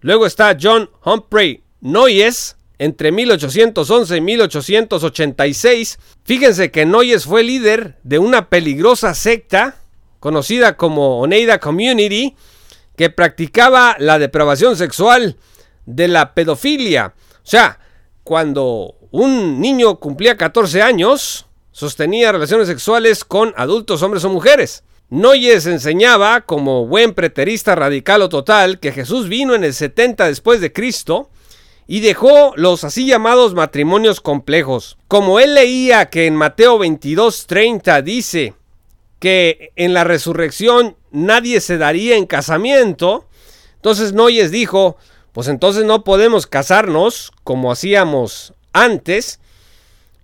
Luego 0.00 0.26
está 0.26 0.56
John 0.60 0.88
Humphrey 1.04 1.62
Noyes 1.80 2.56
entre 2.78 3.12
1811 3.12 4.16
y 4.16 4.20
1886. 4.20 5.98
Fíjense 6.24 6.70
que 6.70 6.86
Noyes 6.86 7.24
fue 7.24 7.42
líder 7.42 7.98
de 8.04 8.18
una 8.18 8.48
peligrosa 8.48 9.14
secta 9.14 9.76
conocida 10.20 10.76
como 10.76 11.20
Oneida 11.20 11.58
Community 11.58 12.36
que 12.96 13.10
practicaba 13.10 13.96
la 13.98 14.18
depravación 14.18 14.76
sexual 14.76 15.36
de 15.86 16.08
la 16.08 16.34
pedofilia. 16.34 17.14
O 17.36 17.46
sea, 17.46 17.78
cuando 18.24 18.94
un 19.10 19.60
niño 19.60 19.96
cumplía 19.96 20.36
14 20.36 20.82
años, 20.82 21.46
sostenía 21.72 22.32
relaciones 22.32 22.68
sexuales 22.68 23.24
con 23.24 23.52
adultos 23.56 24.02
hombres 24.02 24.24
o 24.24 24.30
mujeres. 24.30 24.84
Noyes 25.08 25.66
enseñaba, 25.66 26.42
como 26.42 26.86
buen 26.86 27.14
preterista 27.14 27.74
radical 27.74 28.22
o 28.22 28.28
total, 28.28 28.78
que 28.78 28.92
Jesús 28.92 29.28
vino 29.28 29.56
en 29.56 29.64
el 29.64 29.74
70 29.74 30.26
después 30.26 30.60
de 30.60 30.72
Cristo 30.72 31.30
y 31.88 31.98
dejó 31.98 32.52
los 32.54 32.84
así 32.84 33.06
llamados 33.06 33.54
matrimonios 33.54 34.20
complejos. 34.20 34.96
Como 35.08 35.40
él 35.40 35.56
leía 35.56 36.08
que 36.08 36.26
en 36.26 36.36
Mateo 36.36 36.78
22:30 36.78 38.02
dice 38.02 38.54
que 39.18 39.72
en 39.74 39.92
la 39.92 40.04
resurrección 40.04 40.96
nadie 41.10 41.60
se 41.60 41.78
daría 41.78 42.16
en 42.16 42.26
casamiento, 42.26 43.26
entonces 43.74 44.12
Noyes 44.12 44.52
dijo, 44.52 44.96
pues 45.40 45.48
entonces 45.48 45.86
no 45.86 46.04
podemos 46.04 46.46
casarnos 46.46 47.32
como 47.44 47.72
hacíamos 47.72 48.52
antes, 48.74 49.40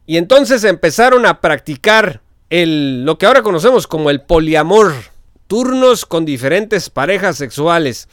y 0.04 0.18
entonces 0.18 0.62
empezaron 0.62 1.24
a 1.24 1.40
practicar 1.40 2.20
el, 2.50 3.06
lo 3.06 3.16
que 3.16 3.24
ahora 3.24 3.40
conocemos 3.40 3.86
como 3.86 4.10
el 4.10 4.20
poliamor, 4.20 4.92
turnos 5.46 6.04
con 6.04 6.26
diferentes 6.26 6.90
parejas 6.90 7.38
sexuales. 7.38 8.10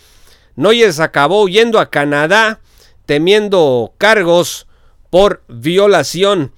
Noyes 0.55 1.01
acabó 1.01 1.43
huyendo 1.43 1.81
a 1.81 1.89
Canadá 1.89 2.61
temiendo 3.05 3.93
cargos 3.97 4.65
por 5.09 5.43
violación. 5.49 6.53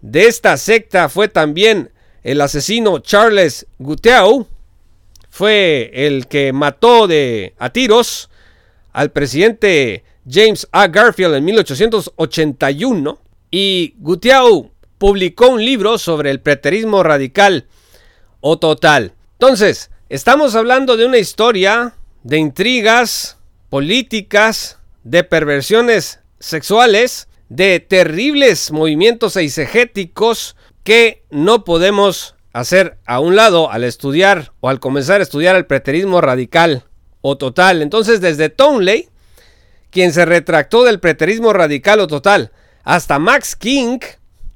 De 0.00 0.28
esta 0.28 0.56
secta 0.58 1.08
fue 1.08 1.26
también 1.26 1.90
el 2.22 2.40
asesino 2.40 3.00
Charles 3.00 3.66
Guteau, 3.80 4.46
fue 5.28 5.90
el 5.92 6.28
que 6.28 6.52
mató 6.52 7.08
de 7.08 7.56
a 7.58 7.70
tiros 7.70 8.28
al 8.92 9.10
presidente 9.10 10.04
James 10.28 10.68
A. 10.72 10.88
Garfield 10.88 11.34
en 11.34 11.44
1881 11.44 13.18
y 13.50 13.94
Guteau 13.98 14.70
publicó 14.98 15.48
un 15.48 15.64
libro 15.64 15.98
sobre 15.98 16.30
el 16.30 16.40
preterismo 16.40 17.02
radical 17.02 17.66
o 18.40 18.58
total. 18.58 19.14
Entonces, 19.32 19.90
estamos 20.08 20.54
hablando 20.54 20.96
de 20.96 21.06
una 21.06 21.18
historia 21.18 21.94
de 22.22 22.38
intrigas 22.38 23.38
políticas, 23.68 24.78
de 25.02 25.24
perversiones 25.24 26.20
sexuales, 26.38 27.28
de 27.48 27.80
terribles 27.80 28.70
movimientos 28.70 29.36
eisegéticos 29.36 30.56
que 30.84 31.24
no 31.30 31.64
podemos 31.64 32.36
hacer 32.52 32.98
a 33.06 33.20
un 33.20 33.36
lado 33.36 33.70
al 33.70 33.84
estudiar 33.84 34.52
o 34.60 34.68
al 34.68 34.80
comenzar 34.80 35.20
a 35.20 35.24
estudiar 35.24 35.56
el 35.56 35.66
preterismo 35.66 36.20
radical 36.20 36.84
o 37.22 37.38
total. 37.38 37.80
Entonces, 37.80 38.20
desde 38.20 38.50
Townley, 38.50 39.08
quien 39.90 40.12
se 40.12 40.26
retractó 40.26 40.84
del 40.84 41.00
preterismo 41.00 41.52
radical 41.54 42.00
o 42.00 42.06
total, 42.06 42.52
hasta 42.84 43.18
Max 43.18 43.56
King, 43.56 44.00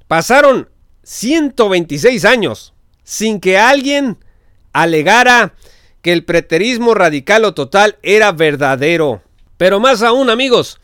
pasaron 0.06 0.68
126 1.04 2.24
años 2.24 2.74
sin 3.04 3.40
que 3.40 3.56
alguien 3.56 4.18
alegara 4.72 5.54
que 6.02 6.12
el 6.12 6.24
preterismo 6.24 6.94
radical 6.94 7.44
o 7.44 7.54
total 7.54 7.98
era 8.02 8.32
verdadero. 8.32 9.22
Pero 9.56 9.80
más 9.80 10.02
aún, 10.02 10.28
amigos, 10.28 10.78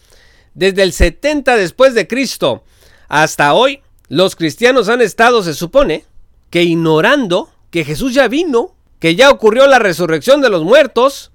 desde 0.55 0.83
el 0.85 0.93
70 0.93 1.57
después 1.57 1.95
de 1.95 2.07
Cristo 2.07 2.65
hasta 3.09 3.53
hoy, 3.55 3.83
los 4.09 4.37
cristianos 4.37 4.89
han 4.89 5.01
estado, 5.01 5.43
se 5.43 5.55
supone, 5.55 6.05
que 6.51 6.63
ignorando 6.63 7.51
que 7.71 7.85
Jesús 7.85 8.15
ya 8.15 8.29
vino, 8.29 8.75
que 9.01 9.17
ya 9.17 9.31
ocurrió 9.31 9.67
la 9.67 9.79
resurrección 9.79 10.41
de 10.41 10.51
los 10.51 10.63
muertos, 10.63 11.32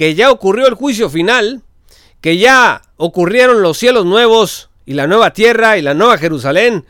que 0.00 0.14
ya 0.14 0.30
ocurrió 0.30 0.66
el 0.66 0.72
juicio 0.72 1.10
final, 1.10 1.60
que 2.22 2.38
ya 2.38 2.80
ocurrieron 2.96 3.60
los 3.60 3.76
cielos 3.76 4.06
nuevos 4.06 4.70
y 4.86 4.94
la 4.94 5.06
nueva 5.06 5.34
tierra 5.34 5.76
y 5.76 5.82
la 5.82 5.92
nueva 5.92 6.16
Jerusalén 6.16 6.86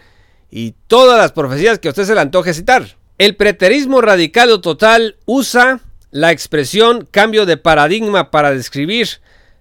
y 0.49 0.77
todas 0.87 1.19
las 1.19 1.33
profecías 1.33 1.81
que 1.81 1.89
usted 1.89 2.05
se 2.05 2.15
le 2.15 2.21
antoje 2.21 2.55
citar. 2.55 2.97
El 3.19 3.35
preterismo 3.35 4.01
radical 4.01 4.53
o 4.53 4.61
total 4.61 5.17
usa 5.27 5.81
la 6.13 6.31
expresión 6.31 7.09
cambio 7.11 7.47
de 7.47 7.57
paradigma 7.57 8.31
para 8.31 8.53
describir 8.53 9.09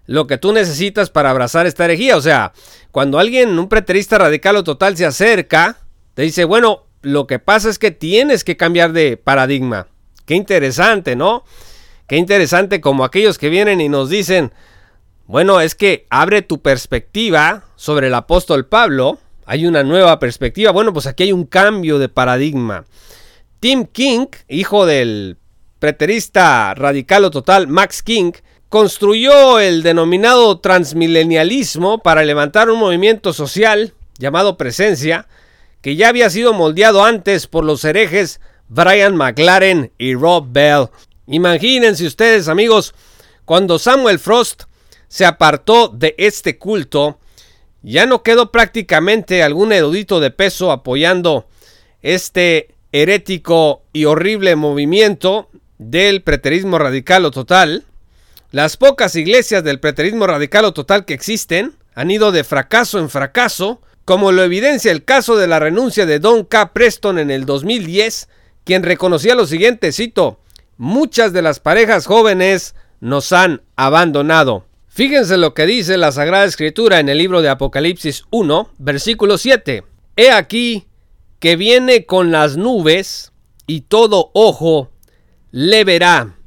lo 0.05 0.27
que 0.27 0.37
tú 0.37 0.53
necesitas 0.53 1.09
para 1.09 1.31
abrazar 1.31 1.65
esta 1.65 1.85
herejía. 1.85 2.17
O 2.17 2.21
sea, 2.21 2.53
cuando 2.91 3.17
alguien, 3.17 3.57
un 3.57 3.67
preterista 3.67 4.19
radical 4.19 4.57
o 4.57 4.63
total, 4.63 4.95
se 4.95 5.07
acerca, 5.07 5.79
te 6.13 6.21
dice, 6.21 6.45
bueno, 6.45 6.85
lo 7.01 7.25
que 7.25 7.39
pasa 7.39 7.71
es 7.71 7.79
que 7.79 7.89
tienes 7.89 8.43
que 8.43 8.57
cambiar 8.57 8.93
de 8.93 9.17
paradigma. 9.17 9.87
Qué 10.27 10.35
interesante, 10.35 11.15
¿no? 11.15 11.45
Qué 12.09 12.17
interesante 12.17 12.81
como 12.81 13.03
aquellos 13.03 13.37
que 13.37 13.49
vienen 13.49 13.81
y 13.81 13.87
nos 13.87 14.09
dicen, 14.09 14.51
bueno, 15.27 15.61
es 15.61 15.75
que 15.75 16.07
abre 16.09 16.41
tu 16.41 16.59
perspectiva 16.59 17.65
sobre 17.75 18.07
el 18.07 18.15
apóstol 18.15 18.65
Pablo. 18.65 19.19
Hay 19.45 19.67
una 19.67 19.83
nueva 19.83 20.17
perspectiva. 20.17 20.71
Bueno, 20.71 20.91
pues 20.91 21.05
aquí 21.05 21.21
hay 21.21 21.31
un 21.31 21.45
cambio 21.45 21.99
de 21.99 22.09
paradigma. 22.09 22.85
Tim 23.59 23.85
King, 23.85 24.25
hijo 24.47 24.87
del 24.87 25.37
preterista 25.77 26.73
radical 26.73 27.25
o 27.25 27.29
total 27.29 27.67
Max 27.67 28.01
King, 28.01 28.31
construyó 28.69 29.59
el 29.59 29.83
denominado 29.83 30.59
transmilenialismo 30.59 31.99
para 31.99 32.23
levantar 32.23 32.71
un 32.71 32.79
movimiento 32.79 33.33
social 33.33 33.93
llamado 34.17 34.57
Presencia, 34.57 35.27
que 35.81 35.95
ya 35.95 36.09
había 36.09 36.31
sido 36.31 36.53
moldeado 36.53 37.05
antes 37.05 37.45
por 37.45 37.63
los 37.63 37.85
herejes 37.85 38.41
Brian 38.67 39.15
McLaren 39.15 39.91
y 39.99 40.15
Rob 40.15 40.47
Bell. 40.49 40.87
Imagínense 41.29 42.07
ustedes, 42.07 42.47
amigos, 42.47 42.95
cuando 43.45 43.77
Samuel 43.77 44.17
Frost 44.17 44.63
se 45.07 45.25
apartó 45.25 45.87
de 45.87 46.15
este 46.17 46.57
culto, 46.57 47.19
ya 47.83 48.07
no 48.07 48.23
quedó 48.23 48.51
prácticamente 48.51 49.43
algún 49.43 49.71
erudito 49.71 50.19
de 50.19 50.31
peso 50.31 50.71
apoyando 50.71 51.47
este 52.01 52.73
herético 52.91 53.83
y 53.93 54.05
horrible 54.05 54.55
movimiento 54.55 55.49
del 55.77 56.23
preterismo 56.23 56.79
radical 56.79 57.25
o 57.25 57.31
total. 57.31 57.85
Las 58.51 58.75
pocas 58.75 59.15
iglesias 59.15 59.63
del 59.63 59.79
preterismo 59.79 60.25
radical 60.25 60.65
o 60.65 60.73
total 60.73 61.05
que 61.05 61.13
existen 61.13 61.75
han 61.93 62.09
ido 62.09 62.31
de 62.31 62.43
fracaso 62.43 62.97
en 62.97 63.07
fracaso, 63.07 63.81
como 64.03 64.31
lo 64.31 64.43
evidencia 64.43 64.91
el 64.91 65.05
caso 65.05 65.37
de 65.37 65.45
la 65.45 65.59
renuncia 65.59 66.07
de 66.07 66.17
Don 66.17 66.43
K. 66.43 66.73
Preston 66.73 67.19
en 67.19 67.29
el 67.29 67.45
2010, 67.45 68.29
quien 68.63 68.81
reconocía 68.81 69.35
lo 69.35 69.45
siguiente, 69.45 69.91
cito, 69.91 70.39
muchas 70.79 71.33
de 71.33 71.41
las 71.41 71.59
parejas 71.59 72.07
jóvenes 72.07 72.73
nos 73.01 73.33
han 73.33 73.61
abandonado. 73.75 74.65
Fíjense 74.87 75.37
lo 75.37 75.53
que 75.53 75.65
dice 75.65 75.97
la 75.97 76.13
Sagrada 76.13 76.45
Escritura 76.45 76.99
en 76.99 77.09
el 77.09 77.17
libro 77.17 77.41
de 77.41 77.49
Apocalipsis 77.49 78.23
1, 78.31 78.69
versículo 78.79 79.37
7. 79.37 79.83
He 80.15 80.31
aquí 80.31 80.87
que 81.39 81.57
viene 81.57 82.05
con 82.05 82.31
las 82.31 82.55
nubes 82.55 83.33
y 83.67 83.81
todo 83.81 84.31
ojo 84.33 84.89
le 85.51 85.83
verá 85.83 86.37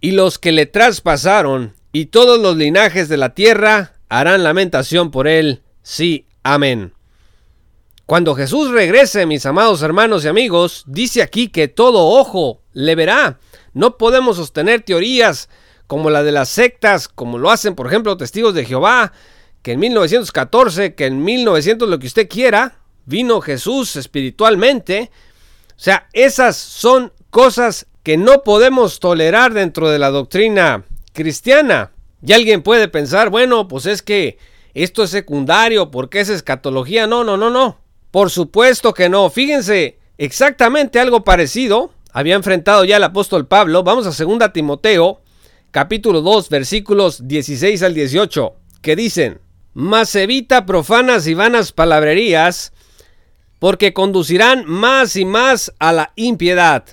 y 0.00 0.12
los 0.12 0.38
que 0.38 0.52
le 0.52 0.64
traspasaron 0.64 1.74
y 1.92 2.06
todos 2.06 2.40
los 2.40 2.56
linajes 2.56 3.10
de 3.10 3.18
la 3.18 3.34
tierra 3.34 3.92
harán 4.08 4.42
lamentación 4.42 5.10
por 5.10 5.28
él. 5.28 5.62
Sí, 5.82 6.26
amén. 6.42 6.94
Cuando 8.06 8.34
Jesús 8.36 8.70
regrese, 8.70 9.26
mis 9.26 9.44
amados 9.44 9.82
hermanos 9.82 10.24
y 10.24 10.28
amigos, 10.28 10.84
dice 10.86 11.22
aquí 11.22 11.48
que 11.48 11.68
todo 11.68 12.06
ojo 12.06 12.62
le 12.72 12.94
verá. 12.94 13.38
No 13.76 13.98
podemos 13.98 14.38
sostener 14.38 14.80
teorías 14.80 15.50
como 15.86 16.08
la 16.08 16.22
de 16.22 16.32
las 16.32 16.48
sectas, 16.48 17.08
como 17.08 17.36
lo 17.36 17.50
hacen, 17.50 17.74
por 17.74 17.86
ejemplo, 17.86 18.16
testigos 18.16 18.54
de 18.54 18.64
Jehová, 18.64 19.12
que 19.60 19.72
en 19.72 19.80
1914, 19.80 20.94
que 20.94 21.04
en 21.04 21.22
1900 21.22 21.86
lo 21.86 21.98
que 21.98 22.06
usted 22.06 22.26
quiera, 22.26 22.78
vino 23.04 23.42
Jesús 23.42 23.96
espiritualmente. 23.96 25.10
O 25.68 25.74
sea, 25.78 26.08
esas 26.14 26.56
son 26.56 27.12
cosas 27.28 27.86
que 28.02 28.16
no 28.16 28.44
podemos 28.44 28.98
tolerar 28.98 29.52
dentro 29.52 29.90
de 29.90 29.98
la 29.98 30.08
doctrina 30.08 30.84
cristiana. 31.12 31.92
Y 32.26 32.32
alguien 32.32 32.62
puede 32.62 32.88
pensar, 32.88 33.28
bueno, 33.28 33.68
pues 33.68 33.84
es 33.84 34.00
que 34.00 34.38
esto 34.72 35.02
es 35.02 35.10
secundario, 35.10 35.90
porque 35.90 36.20
es 36.20 36.30
escatología. 36.30 37.06
No, 37.06 37.24
no, 37.24 37.36
no, 37.36 37.50
no. 37.50 37.78
Por 38.10 38.30
supuesto 38.30 38.94
que 38.94 39.10
no. 39.10 39.28
Fíjense, 39.28 39.98
exactamente 40.16 40.98
algo 40.98 41.24
parecido 41.24 41.92
había 42.16 42.34
enfrentado 42.34 42.82
ya 42.86 42.96
el 42.96 43.04
apóstol 43.04 43.46
Pablo. 43.46 43.82
Vamos 43.82 44.06
a 44.06 44.24
2 44.24 44.52
Timoteo, 44.54 45.20
capítulo 45.70 46.22
2, 46.22 46.48
versículos 46.48 47.28
16 47.28 47.82
al 47.82 47.92
18, 47.92 48.54
que 48.80 48.96
dicen, 48.96 49.42
Mas 49.74 50.14
evita 50.14 50.64
profanas 50.64 51.26
y 51.26 51.34
vanas 51.34 51.72
palabrerías, 51.72 52.72
porque 53.58 53.92
conducirán 53.92 54.64
más 54.64 55.16
y 55.16 55.26
más 55.26 55.74
a 55.78 55.92
la 55.92 56.12
impiedad 56.16 56.86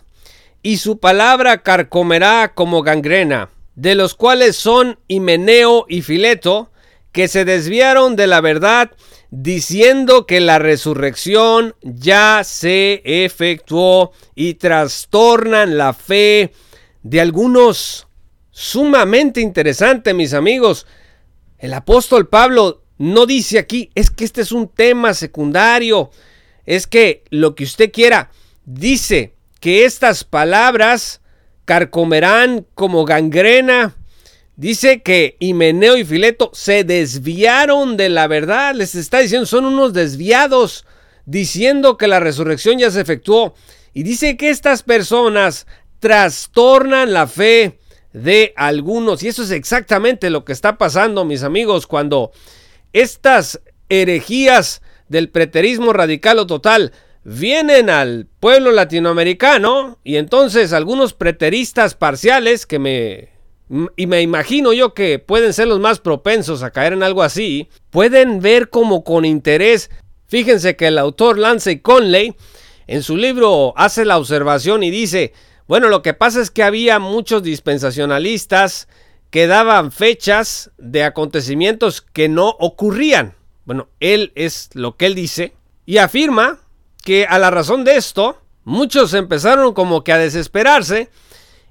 y 0.62 0.78
su 0.78 1.00
palabra 1.00 1.64
carcomerá 1.64 2.54
como 2.54 2.82
gangrena, 2.82 3.50
de 3.76 3.96
los 3.96 4.16
cuales 4.16 4.58
son 4.58 5.00
Himeneo 5.08 5.86
y 5.88 6.02
Fileto, 6.02 6.70
que 7.14 7.30
se 7.30 7.46
desviaron 7.46 8.18
de 8.18 8.28
la 8.28 8.42
verdad, 8.42 8.92
diciendo 9.36 10.28
que 10.28 10.40
la 10.40 10.60
resurrección 10.60 11.74
ya 11.82 12.44
se 12.44 13.02
efectuó 13.04 14.12
y 14.36 14.54
trastornan 14.54 15.76
la 15.76 15.94
fe 15.94 16.54
de 17.02 17.20
algunos. 17.20 18.08
Sumamente 18.52 19.42
interesante, 19.42 20.14
mis 20.14 20.36
amigos. 20.36 20.86
El 21.58 21.74
apóstol 21.74 22.30
Pablo 22.30 22.84
no 23.00 23.26
dice 23.26 23.58
aquí, 23.58 23.90
es 23.96 24.12
que 24.12 24.24
este 24.24 24.42
es 24.42 24.52
un 24.52 24.68
tema 24.68 25.16
secundario, 25.16 26.12
es 26.68 26.86
que 26.86 27.24
lo 27.32 27.56
que 27.56 27.64
usted 27.64 27.92
quiera, 27.92 28.30
dice 28.66 29.34
que 29.60 29.86
estas 29.86 30.24
palabras 30.24 31.22
carcomerán 31.66 32.68
como 32.76 33.04
gangrena. 33.04 33.96
Dice 34.56 35.02
que 35.02 35.36
Himeneo 35.40 35.98
y 35.98 36.06
Fileto 36.06 36.52
se 36.54 36.84
desviaron 36.84 37.98
de 37.98 38.10
la 38.10 38.28
verdad. 38.28 38.76
Les 38.76 38.94
está 38.96 39.20
diciendo, 39.20 39.46
son 39.46 39.66
unos 39.66 39.94
desviados, 39.94 40.86
diciendo 41.26 41.98
que 41.98 42.08
la 42.08 42.20
resurrección 42.20 42.78
ya 42.78 42.92
se 42.92 43.02
efectuó. 43.02 43.56
Y 43.94 44.04
dice 44.04 44.38
que 44.38 44.50
estas 44.50 44.84
personas 44.84 45.66
trastornan 46.00 47.14
la 47.14 47.28
fe 47.28 47.80
de 48.14 48.54
algunos. 48.56 49.24
Y 49.24 49.30
eso 49.30 49.44
es 49.44 49.52
exactamente 49.52 50.30
lo 50.30 50.46
que 50.46 50.54
está 50.54 50.78
pasando, 50.78 51.26
mis 51.26 51.44
amigos, 51.44 51.88
cuando 51.88 52.32
estas 52.94 53.60
herejías 53.90 54.82
del 55.08 55.30
preterismo 55.30 55.94
radical 55.94 56.40
o 56.40 56.48
total 56.48 56.94
vienen 57.24 57.90
al 57.90 58.28
pueblo 58.40 58.72
latinoamericano 58.72 59.98
y 60.04 60.18
entonces 60.18 60.74
algunos 60.74 61.14
preteristas 61.14 61.96
parciales 61.96 62.66
que 62.66 62.80
me 62.80 63.33
y 63.96 64.08
me 64.08 64.22
imagino 64.22 64.74
yo 64.74 64.94
que 64.94 65.20
pueden 65.20 65.54
ser 65.54 65.68
los 65.68 65.80
más 65.80 66.00
propensos 66.00 66.62
a 66.62 66.72
caer 66.72 66.94
en 66.94 67.04
algo 67.04 67.24
así, 67.24 67.70
pueden 67.90 68.40
ver 68.40 68.70
como 68.70 69.04
con 69.04 69.26
interés. 69.26 69.90
Fíjense 70.28 70.76
que 70.76 70.88
el 70.88 70.98
autor 70.98 71.38
Lance 71.38 71.82
Conley 71.82 72.36
en 72.88 73.04
su 73.04 73.18
libro 73.18 73.74
hace 73.76 74.06
la 74.06 74.18
observación 74.18 74.84
y 74.84 74.92
dice, 74.92 75.34
bueno, 75.68 75.90
lo 75.90 76.02
que 76.02 76.14
pasa 76.14 76.42
es 76.42 76.52
que 76.52 76.64
había 76.64 77.00
muchos 77.00 77.42
dispensacionalistas 77.42 78.88
que 79.30 79.48
daban 79.48 79.92
fechas 79.92 80.72
de 80.78 81.04
acontecimientos 81.04 82.02
que 82.02 82.30
no 82.30 82.50
ocurrían. 82.60 83.36
Bueno, 83.66 83.88
él 84.00 84.32
es 84.36 84.70
lo 84.74 84.98
que 84.98 85.08
él 85.08 85.16
dice 85.16 85.54
y 85.86 85.98
afirma 85.98 86.60
que 87.04 87.26
a 87.26 87.40
la 87.40 87.50
razón 87.50 87.84
de 87.84 87.96
esto, 87.96 88.38
muchos 88.64 89.14
empezaron 89.14 89.74
como 89.74 90.04
que 90.04 90.14
a 90.14 90.18
desesperarse 90.18 91.10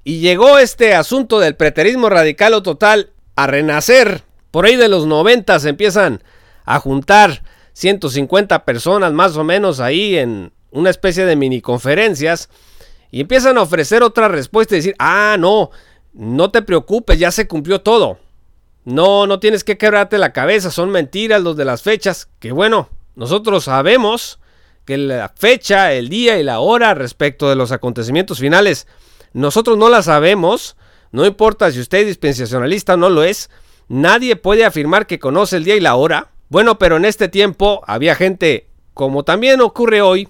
y 0.04 0.20
llegó 0.20 0.58
este 0.58 0.94
asunto 0.94 1.38
del 1.38 1.56
preterismo 1.56 2.08
radical 2.08 2.54
o 2.54 2.62
total 2.62 3.10
a 3.36 3.46
renacer. 3.46 4.22
Por 4.50 4.66
ahí 4.66 4.76
de 4.76 4.88
los 4.88 5.06
90 5.06 5.58
se 5.60 5.68
empiezan 5.68 6.22
a 6.64 6.80
juntar 6.80 7.42
150 7.72 8.64
personas 8.64 9.12
más 9.12 9.36
o 9.36 9.44
menos 9.44 9.80
ahí 9.80 10.16
en 10.16 10.52
una 10.70 10.90
especie 10.90 11.24
de 11.24 11.36
mini 11.36 11.60
conferencias 11.60 12.48
y 13.10 13.20
empiezan 13.20 13.58
a 13.58 13.62
ofrecer 13.62 14.02
otra 14.02 14.28
respuesta 14.28 14.74
y 14.74 14.78
decir, 14.78 14.94
ah, 14.98 15.36
no, 15.38 15.70
no 16.12 16.50
te 16.50 16.62
preocupes, 16.62 17.18
ya 17.18 17.30
se 17.30 17.46
cumplió 17.46 17.80
todo. 17.82 18.18
No, 18.84 19.26
no 19.26 19.38
tienes 19.38 19.62
que 19.62 19.78
quebrarte 19.78 20.18
la 20.18 20.32
cabeza, 20.32 20.70
son 20.70 20.90
mentiras 20.90 21.40
los 21.42 21.56
de 21.56 21.64
las 21.64 21.82
fechas, 21.82 22.28
que 22.40 22.50
bueno, 22.50 22.88
nosotros 23.14 23.64
sabemos 23.64 24.40
que 24.84 24.98
la 24.98 25.28
fecha, 25.28 25.92
el 25.92 26.08
día 26.08 26.38
y 26.38 26.42
la 26.42 26.58
hora 26.58 26.94
respecto 26.94 27.48
de 27.48 27.54
los 27.54 27.70
acontecimientos 27.70 28.40
finales, 28.40 28.88
nosotros 29.32 29.78
no 29.78 29.88
la 29.88 30.02
sabemos, 30.02 30.76
no 31.10 31.26
importa 31.26 31.70
si 31.70 31.80
usted 31.80 31.98
es 31.98 32.06
dispensacionalista 32.06 32.94
o 32.94 32.96
no 32.96 33.10
lo 33.10 33.22
es, 33.22 33.50
nadie 33.88 34.36
puede 34.36 34.64
afirmar 34.64 35.06
que 35.06 35.18
conoce 35.18 35.56
el 35.56 35.64
día 35.64 35.76
y 35.76 35.80
la 35.80 35.94
hora, 35.94 36.30
Bueno, 36.48 36.78
pero 36.78 36.98
en 36.98 37.06
este 37.06 37.28
tiempo 37.28 37.80
había 37.86 38.14
gente, 38.14 38.68
como 38.92 39.24
también 39.24 39.62
ocurre 39.62 40.02
hoy, 40.02 40.28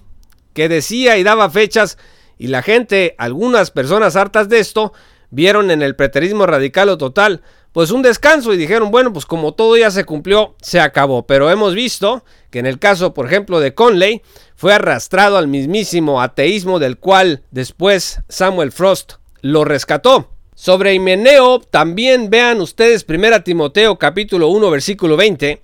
que 0.53 0.69
decía 0.69 1.17
y 1.17 1.23
daba 1.23 1.49
fechas 1.49 1.97
y 2.37 2.47
la 2.47 2.61
gente, 2.61 3.15
algunas 3.17 3.71
personas 3.71 4.15
hartas 4.15 4.47
de 4.47 4.59
esto, 4.59 4.93
vieron 5.31 5.71
en 5.71 5.81
el 5.81 5.95
preterismo 5.95 6.45
radical 6.45 6.89
o 6.89 6.97
total, 6.97 7.41
pues 7.73 7.89
un 7.89 8.03
descanso 8.03 8.53
y 8.53 8.57
dijeron, 8.57 8.91
bueno, 8.91 9.11
pues 9.11 9.25
como 9.25 9.55
todo 9.55 9.75
ya 9.75 9.91
se 9.91 10.05
cumplió, 10.05 10.55
se 10.61 10.79
acabó. 10.79 11.25
Pero 11.25 11.49
hemos 11.49 11.73
visto 11.73 12.23
que 12.51 12.59
en 12.59 12.67
el 12.67 12.79
caso, 12.79 13.13
por 13.15 13.25
ejemplo, 13.25 13.59
de 13.59 13.73
Conley, 13.73 14.21
fue 14.55 14.73
arrastrado 14.73 15.37
al 15.37 15.47
mismísimo 15.47 16.21
ateísmo 16.21 16.77
del 16.79 16.97
cual 16.97 17.43
después 17.49 18.21
Samuel 18.29 18.71
Frost 18.71 19.13
lo 19.41 19.65
rescató. 19.65 20.29
Sobre 20.53 20.93
Himeneo, 20.93 21.59
también 21.59 22.29
vean 22.29 22.61
ustedes 22.61 23.05
1 23.09 23.41
Timoteo 23.41 23.97
capítulo 23.97 24.49
1 24.49 24.69
versículo 24.69 25.17
20, 25.17 25.61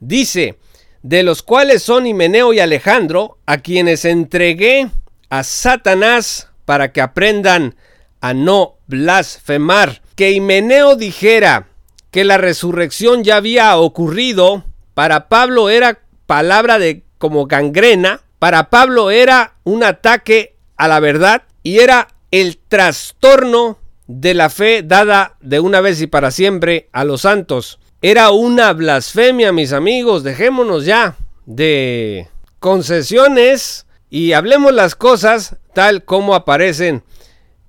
dice, 0.00 0.58
de 1.02 1.22
los 1.22 1.44
cuales 1.44 1.84
son 1.84 2.06
Himeneo 2.06 2.52
y 2.52 2.58
Alejandro, 2.58 3.38
a 3.46 3.58
quienes 3.58 4.04
entregué 4.04 4.90
a 5.30 5.44
Satanás 5.44 6.48
para 6.64 6.92
que 6.92 7.00
aprendan 7.00 7.76
a 8.20 8.34
no 8.34 8.78
blasfemar. 8.88 10.02
Que 10.16 10.32
Himeneo 10.32 10.96
dijera 10.96 11.68
que 12.10 12.24
la 12.24 12.38
resurrección 12.38 13.24
ya 13.24 13.36
había 13.36 13.76
ocurrido, 13.76 14.64
para 14.94 15.28
Pablo 15.28 15.68
era 15.68 15.98
palabra 16.26 16.78
de 16.78 17.02
como 17.18 17.46
gangrena, 17.46 18.20
para 18.38 18.70
Pablo 18.70 19.10
era 19.10 19.54
un 19.64 19.82
ataque 19.82 20.54
a 20.76 20.88
la 20.88 21.00
verdad 21.00 21.42
y 21.62 21.78
era 21.78 22.08
el 22.30 22.58
trastorno 22.58 23.78
de 24.06 24.34
la 24.34 24.50
fe 24.50 24.82
dada 24.82 25.36
de 25.40 25.60
una 25.60 25.80
vez 25.80 26.00
y 26.00 26.06
para 26.06 26.30
siempre 26.30 26.88
a 26.92 27.04
los 27.04 27.22
santos. 27.22 27.78
Era 28.02 28.30
una 28.30 28.72
blasfemia, 28.74 29.52
mis 29.52 29.72
amigos. 29.72 30.22
Dejémonos 30.22 30.84
ya 30.84 31.16
de 31.46 32.28
concesiones 32.58 33.86
y 34.10 34.32
hablemos 34.32 34.72
las 34.72 34.94
cosas 34.94 35.56
tal 35.72 36.04
como 36.04 36.34
aparecen 36.34 37.02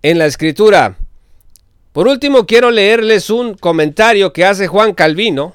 en 0.02 0.20
la 0.20 0.26
escritura. 0.26 0.98
Por 1.96 2.10
último, 2.10 2.46
quiero 2.46 2.72
leerles 2.72 3.30
un 3.30 3.54
comentario 3.54 4.34
que 4.34 4.44
hace 4.44 4.68
Juan 4.68 4.94
Calvino 4.94 5.54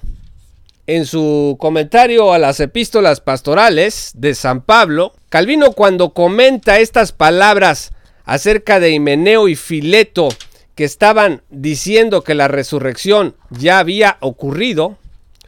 en 0.87 1.05
su 1.05 1.59
comentario 1.61 2.33
a 2.33 2.39
las 2.39 2.61
epístolas 2.61 3.21
pastorales 3.21 4.13
de 4.15 4.35
San 4.35 4.63
Pablo. 4.63 5.13
Calvino 5.29 5.73
cuando 5.73 6.15
comenta 6.15 6.79
estas 6.79 7.13
palabras 7.13 7.93
acerca 8.25 8.81
de 8.81 8.89
Himeneo 8.89 9.49
y 9.49 9.55
Fileto, 9.55 10.31
que 10.75 10.85
estaban 10.85 11.43
diciendo 11.51 12.25
que 12.25 12.35
la 12.35 12.49
resurrección 12.49 13.37
ya 13.51 13.79
había 13.79 14.17
ocurrido, 14.21 14.97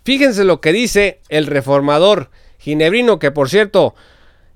fíjense 0.05 0.45
lo 0.45 0.61
que 0.61 0.75
dice 0.75 1.21
el 1.31 1.47
reformador 1.47 2.29
ginebrino, 2.59 3.19
que 3.19 3.31
por 3.31 3.49
cierto, 3.49 3.95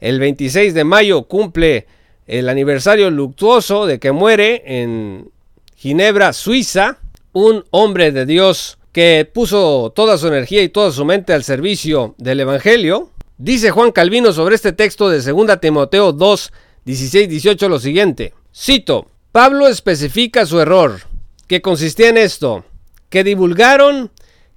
el 0.01 0.21
26 0.21 0.75
de 0.75 0.85
mayo 0.85 1.23
cumple 1.23 1.87
el 2.27 2.51
aniversario 2.51 3.11
luctuoso 3.11 3.87
de 3.87 3.99
que 3.99 4.13
muere 4.13 4.63
en 4.67 5.31
Ginebra, 5.77 6.33
Suiza, 6.33 6.99
un 7.33 7.65
hombre 7.71 8.11
de 8.11 8.25
Dios 8.25 8.79
que 8.93 9.31
puso 9.31 9.93
toda 9.95 10.17
su 10.17 10.27
energía 10.27 10.63
y 10.63 10.71
toda 10.71 10.91
su 10.91 11.05
mente 11.05 11.35
al 11.35 11.45
servicio 11.45 12.15
del 12.17 12.41
Evangelio. 12.41 13.11
Dice 13.37 13.71
Juan 13.71 13.93
Calvino 13.93 14.33
sobre 14.33 14.55
este 14.55 14.73
texto 14.73 15.11
de 15.11 15.21
2 15.21 15.61
Timoteo 15.61 16.13
2, 16.13 16.53
16, 16.87 17.29
18 17.29 17.69
lo 17.69 17.79
siguiente. 17.79 18.33
Cito, 18.55 19.11
Pablo 19.33 19.69
especifica 19.69 20.47
su 20.47 20.59
error, 20.61 21.01
que 21.47 21.61
consistía 21.61 22.09
en 22.09 22.17
esto, 22.17 22.65
que 23.11 23.23
divulgaron 23.23 24.11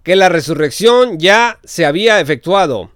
que 0.03 0.15
la 0.15 0.29
resurrección 0.29 1.19
ya 1.19 1.60
se 1.65 1.86
había 1.86 2.21
efectuado. 2.21 2.91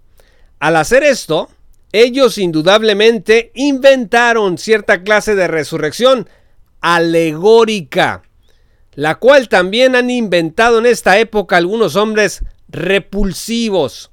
Al 0.59 0.77
hacer 0.77 1.03
esto, 1.03 1.49
ellos 1.91 2.37
indudablemente 2.37 3.51
inventaron 3.53 4.57
cierta 4.57 5.03
clase 5.03 5.35
de 5.35 5.49
resurrección 5.49 6.29
alegórica, 6.83 8.23
la 8.93 9.15
cual 9.15 9.49
también 9.49 9.95
han 9.95 10.11
inventado 10.11 10.77
en 10.77 10.85
esta 10.85 11.17
época 11.17 11.57
algunos 11.57 11.95
hombres 11.95 12.43
repulsivos. 12.67 14.11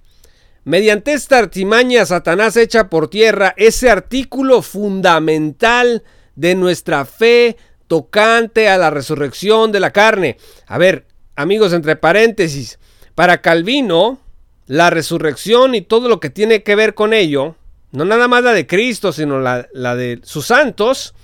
Mediante 0.64 1.12
esta 1.12 1.38
artimaña 1.38 2.06
Satanás 2.06 2.56
echa 2.56 2.88
por 2.88 3.10
tierra 3.10 3.54
ese 3.56 3.90
artículo 3.90 4.62
fundamental 4.62 6.04
de 6.36 6.54
nuestra 6.54 7.04
fe 7.04 7.56
tocante 7.88 8.68
a 8.68 8.78
la 8.78 8.90
resurrección 8.90 9.72
de 9.72 9.80
la 9.80 9.90
carne. 9.90 10.36
A 10.66 10.78
ver, 10.78 11.06
amigos, 11.34 11.72
entre 11.72 11.96
paréntesis, 11.96 12.78
para 13.16 13.42
Calvino, 13.42 14.20
la 14.66 14.90
resurrección 14.90 15.74
y 15.74 15.80
todo 15.80 16.08
lo 16.08 16.20
que 16.20 16.30
tiene 16.30 16.62
que 16.62 16.76
ver 16.76 16.94
con 16.94 17.14
ello, 17.14 17.56
no 17.90 18.04
nada 18.04 18.28
más 18.28 18.44
la 18.44 18.52
de 18.52 18.68
Cristo, 18.68 19.12
sino 19.12 19.40
la, 19.40 19.66
la 19.72 19.96
de 19.96 20.20
sus 20.22 20.46
santos, 20.46 21.14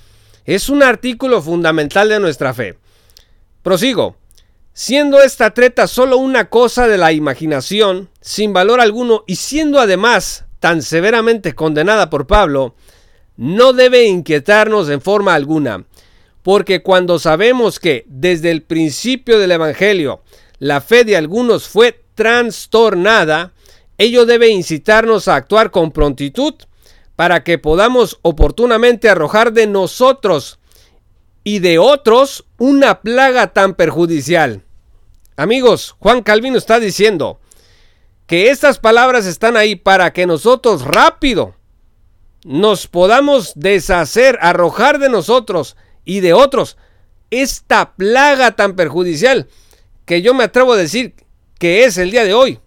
es 0.47 0.69
un 0.69 0.83
artículo 0.83 1.43
fundamental 1.43 2.09
de 2.09 2.21
nuestra 2.21 2.55
fe. 2.55 2.79
Prosigo. 3.63 4.17
Siendo 4.73 5.23
esta 5.23 5.53
treta 5.55 5.87
solo 5.87 6.19
una 6.19 6.51
cosa 6.51 6.87
de 6.87 6.99
la 6.99 7.13
imaginación, 7.13 8.11
sin 8.21 8.53
valor 8.53 8.81
alguno, 8.81 9.25
y 9.27 9.37
siendo 9.37 9.81
además 9.81 10.45
tan 10.61 10.83
severamente 10.83 11.55
condenada 11.55 12.11
por 12.11 12.27
Pablo, 12.27 12.75
no 13.37 13.73
debe 13.73 14.05
inquietarnos 14.05 14.89
en 14.89 15.01
forma 15.01 15.35
alguna, 15.35 15.85
porque 16.43 16.83
cuando 16.83 17.19
sabemos 17.19 17.81
que 17.81 18.05
desde 18.07 18.51
el 18.51 18.63
principio 18.63 19.39
del 19.39 19.53
Evangelio 19.53 20.23
la 20.59 20.81
fe 20.81 21.05
de 21.05 21.17
algunos 21.17 21.69
fue 21.69 22.05
trastornada, 22.15 23.53
ello 23.99 24.27
debe 24.27 24.49
incitarnos 24.49 25.27
a 25.29 25.37
actuar 25.37 25.71
con 25.71 25.91
prontitud 25.91 26.55
para 27.17 27.43
que 27.43 27.59
podamos 27.59 28.19
oportunamente 28.23 29.09
arrojar 29.09 29.53
de 29.53 29.67
nosotros 29.67 30.59
y 31.43 31.61
de 31.61 31.79
otros 31.79 32.45
una 32.59 33.01
plaga 33.01 33.53
tan 33.53 33.75
perjudicial. 33.75 34.63
Amigos, 35.37 35.97
Juan 35.99 36.23
Calvino 36.23 36.59
está 36.59 36.79
diciendo 36.79 37.41
que 38.27 38.51
estas 38.51 38.79
palabras 38.79 39.27
están 39.27 39.57
ahí 39.57 39.77
para 39.77 40.13
que 40.13 40.27
nosotros 40.27 40.85
rápido 40.85 41.55
nos 42.45 42.87
podamos 42.87 43.53
deshacer, 43.57 44.39
arrojar 44.41 44.99
de 44.99 45.09
nosotros 45.09 45.77
y 46.05 46.21
de 46.21 46.33
otros 46.33 46.77
esta 47.31 47.95
plaga 47.97 48.53
tan 48.57 48.77
perjudicial 48.77 49.49
que 50.05 50.23
yo 50.23 50.35
me 50.35 50.45
atrevo 50.45 50.75
a 50.75 50.77
decir 50.77 51.15
que 51.59 51.85
es 51.85 51.99
el 51.99 52.11
día 52.11 52.25
de 52.25 52.35
hoy, 52.35 52.61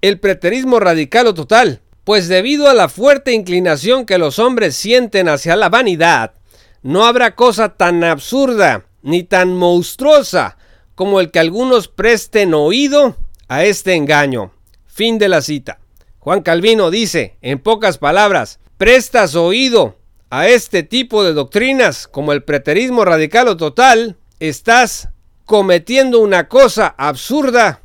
el 0.00 0.20
preterismo 0.20 0.78
radical 0.78 1.26
o 1.26 1.34
total, 1.34 1.80
pues 2.04 2.28
debido 2.28 2.68
a 2.68 2.74
la 2.74 2.88
fuerte 2.88 3.32
inclinación 3.32 4.04
que 4.04 4.18
los 4.18 4.38
hombres 4.38 4.76
sienten 4.76 5.28
hacia 5.28 5.56
la 5.56 5.70
vanidad, 5.70 6.34
no 6.82 7.06
habrá 7.06 7.34
cosa 7.34 7.70
tan 7.70 8.04
absurda 8.04 8.84
ni 9.02 9.22
tan 9.22 9.56
monstruosa 9.56 10.58
como 10.94 11.20
el 11.20 11.30
que 11.30 11.40
algunos 11.40 11.88
presten 11.88 12.54
oído 12.54 13.16
a 13.48 13.64
este 13.64 13.94
engaño. 13.94 14.52
Fin 14.86 15.18
de 15.18 15.28
la 15.28 15.40
cita. 15.40 15.78
Juan 16.18 16.42
Calvino 16.42 16.90
dice, 16.90 17.36
en 17.42 17.58
pocas 17.58 17.98
palabras, 17.98 18.60
prestas 18.78 19.34
oído 19.34 19.96
a 20.30 20.48
este 20.48 20.82
tipo 20.82 21.24
de 21.24 21.32
doctrinas 21.32 22.06
como 22.06 22.32
el 22.32 22.42
preterismo 22.42 23.04
radical 23.04 23.48
o 23.48 23.56
total, 23.56 24.16
estás 24.40 25.08
cometiendo 25.44 26.20
una 26.20 26.48
cosa 26.48 26.94
absurda 26.96 27.80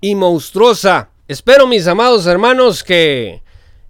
y 0.00 0.14
monstruosa. 0.14 1.10
Espero, 1.28 1.66
mis 1.66 1.86
amados 1.86 2.26
hermanos, 2.26 2.84
que 2.84 3.42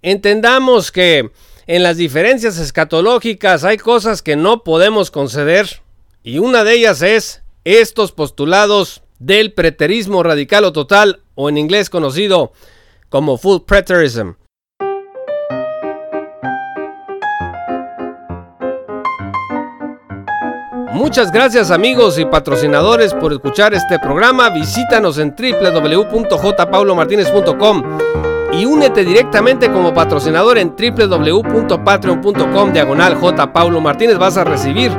entendamos 0.06 0.90
que 0.92 1.30
en 1.66 1.82
las 1.82 1.96
diferencias 1.96 2.58
escatológicas 2.58 3.64
hay 3.64 3.76
cosas 3.76 4.22
que 4.22 4.36
no 4.36 4.62
podemos 4.62 5.10
conceder 5.10 5.82
y 6.22 6.38
una 6.38 6.62
de 6.62 6.74
ellas 6.74 7.02
es 7.02 7.42
estos 7.64 8.12
postulados 8.12 9.02
del 9.18 9.52
preterismo 9.52 10.22
radical 10.22 10.62
o 10.62 10.72
total 10.72 11.22
o 11.34 11.48
en 11.48 11.58
inglés 11.58 11.90
conocido 11.90 12.52
como 13.08 13.36
full 13.36 13.62
preterism. 13.66 14.34
Muchas 20.92 21.32
gracias 21.32 21.72
amigos 21.72 22.16
y 22.20 22.26
patrocinadores 22.26 23.12
por 23.12 23.32
escuchar 23.32 23.74
este 23.74 23.98
programa. 23.98 24.50
Visítanos 24.50 25.18
en 25.18 25.34
www.jpaulomartinez.com 25.36 28.36
y 28.52 28.64
únete 28.64 29.04
directamente 29.04 29.70
como 29.70 29.92
patrocinador 29.94 30.59
en 30.59 30.74
www.patreon.com 30.76 32.72
diagonal 32.72 33.14
J. 33.16 33.52
Paulo 33.52 33.80
Martínez. 33.80 34.18
Vas 34.18 34.37
a 34.37 34.44
recibir 34.44 34.92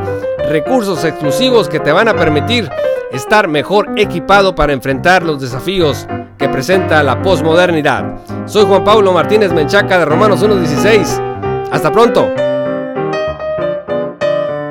recursos 0.49 1.03
exclusivos 1.03 1.67
que 1.69 1.79
te 1.79 1.91
van 1.91 2.07
a 2.07 2.13
permitir 2.13 2.69
estar 3.11 3.47
mejor 3.47 3.89
equipado 3.97 4.55
para 4.55 4.73
enfrentar 4.73 5.23
los 5.23 5.41
desafíos 5.41 6.07
que 6.37 6.49
presenta 6.49 7.01
la 7.03 7.21
posmodernidad. 7.21 8.19
Soy 8.45 8.65
Juan 8.65 8.83
Pablo 8.83 9.11
Martínez 9.11 9.51
Menchaca 9.53 9.97
de 9.99 10.05
Romanos 10.05 10.43
1.16. 10.43 11.69
Hasta 11.71 11.91
pronto. 11.91 12.29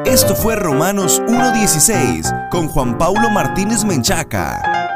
Esto 0.04 0.34
fue 0.34 0.56
Romanos 0.56 1.20
1.16 1.26 2.48
con 2.50 2.68
Juan 2.68 2.96
Pablo 2.96 3.28
Martínez 3.30 3.84
Menchaca. 3.84 4.95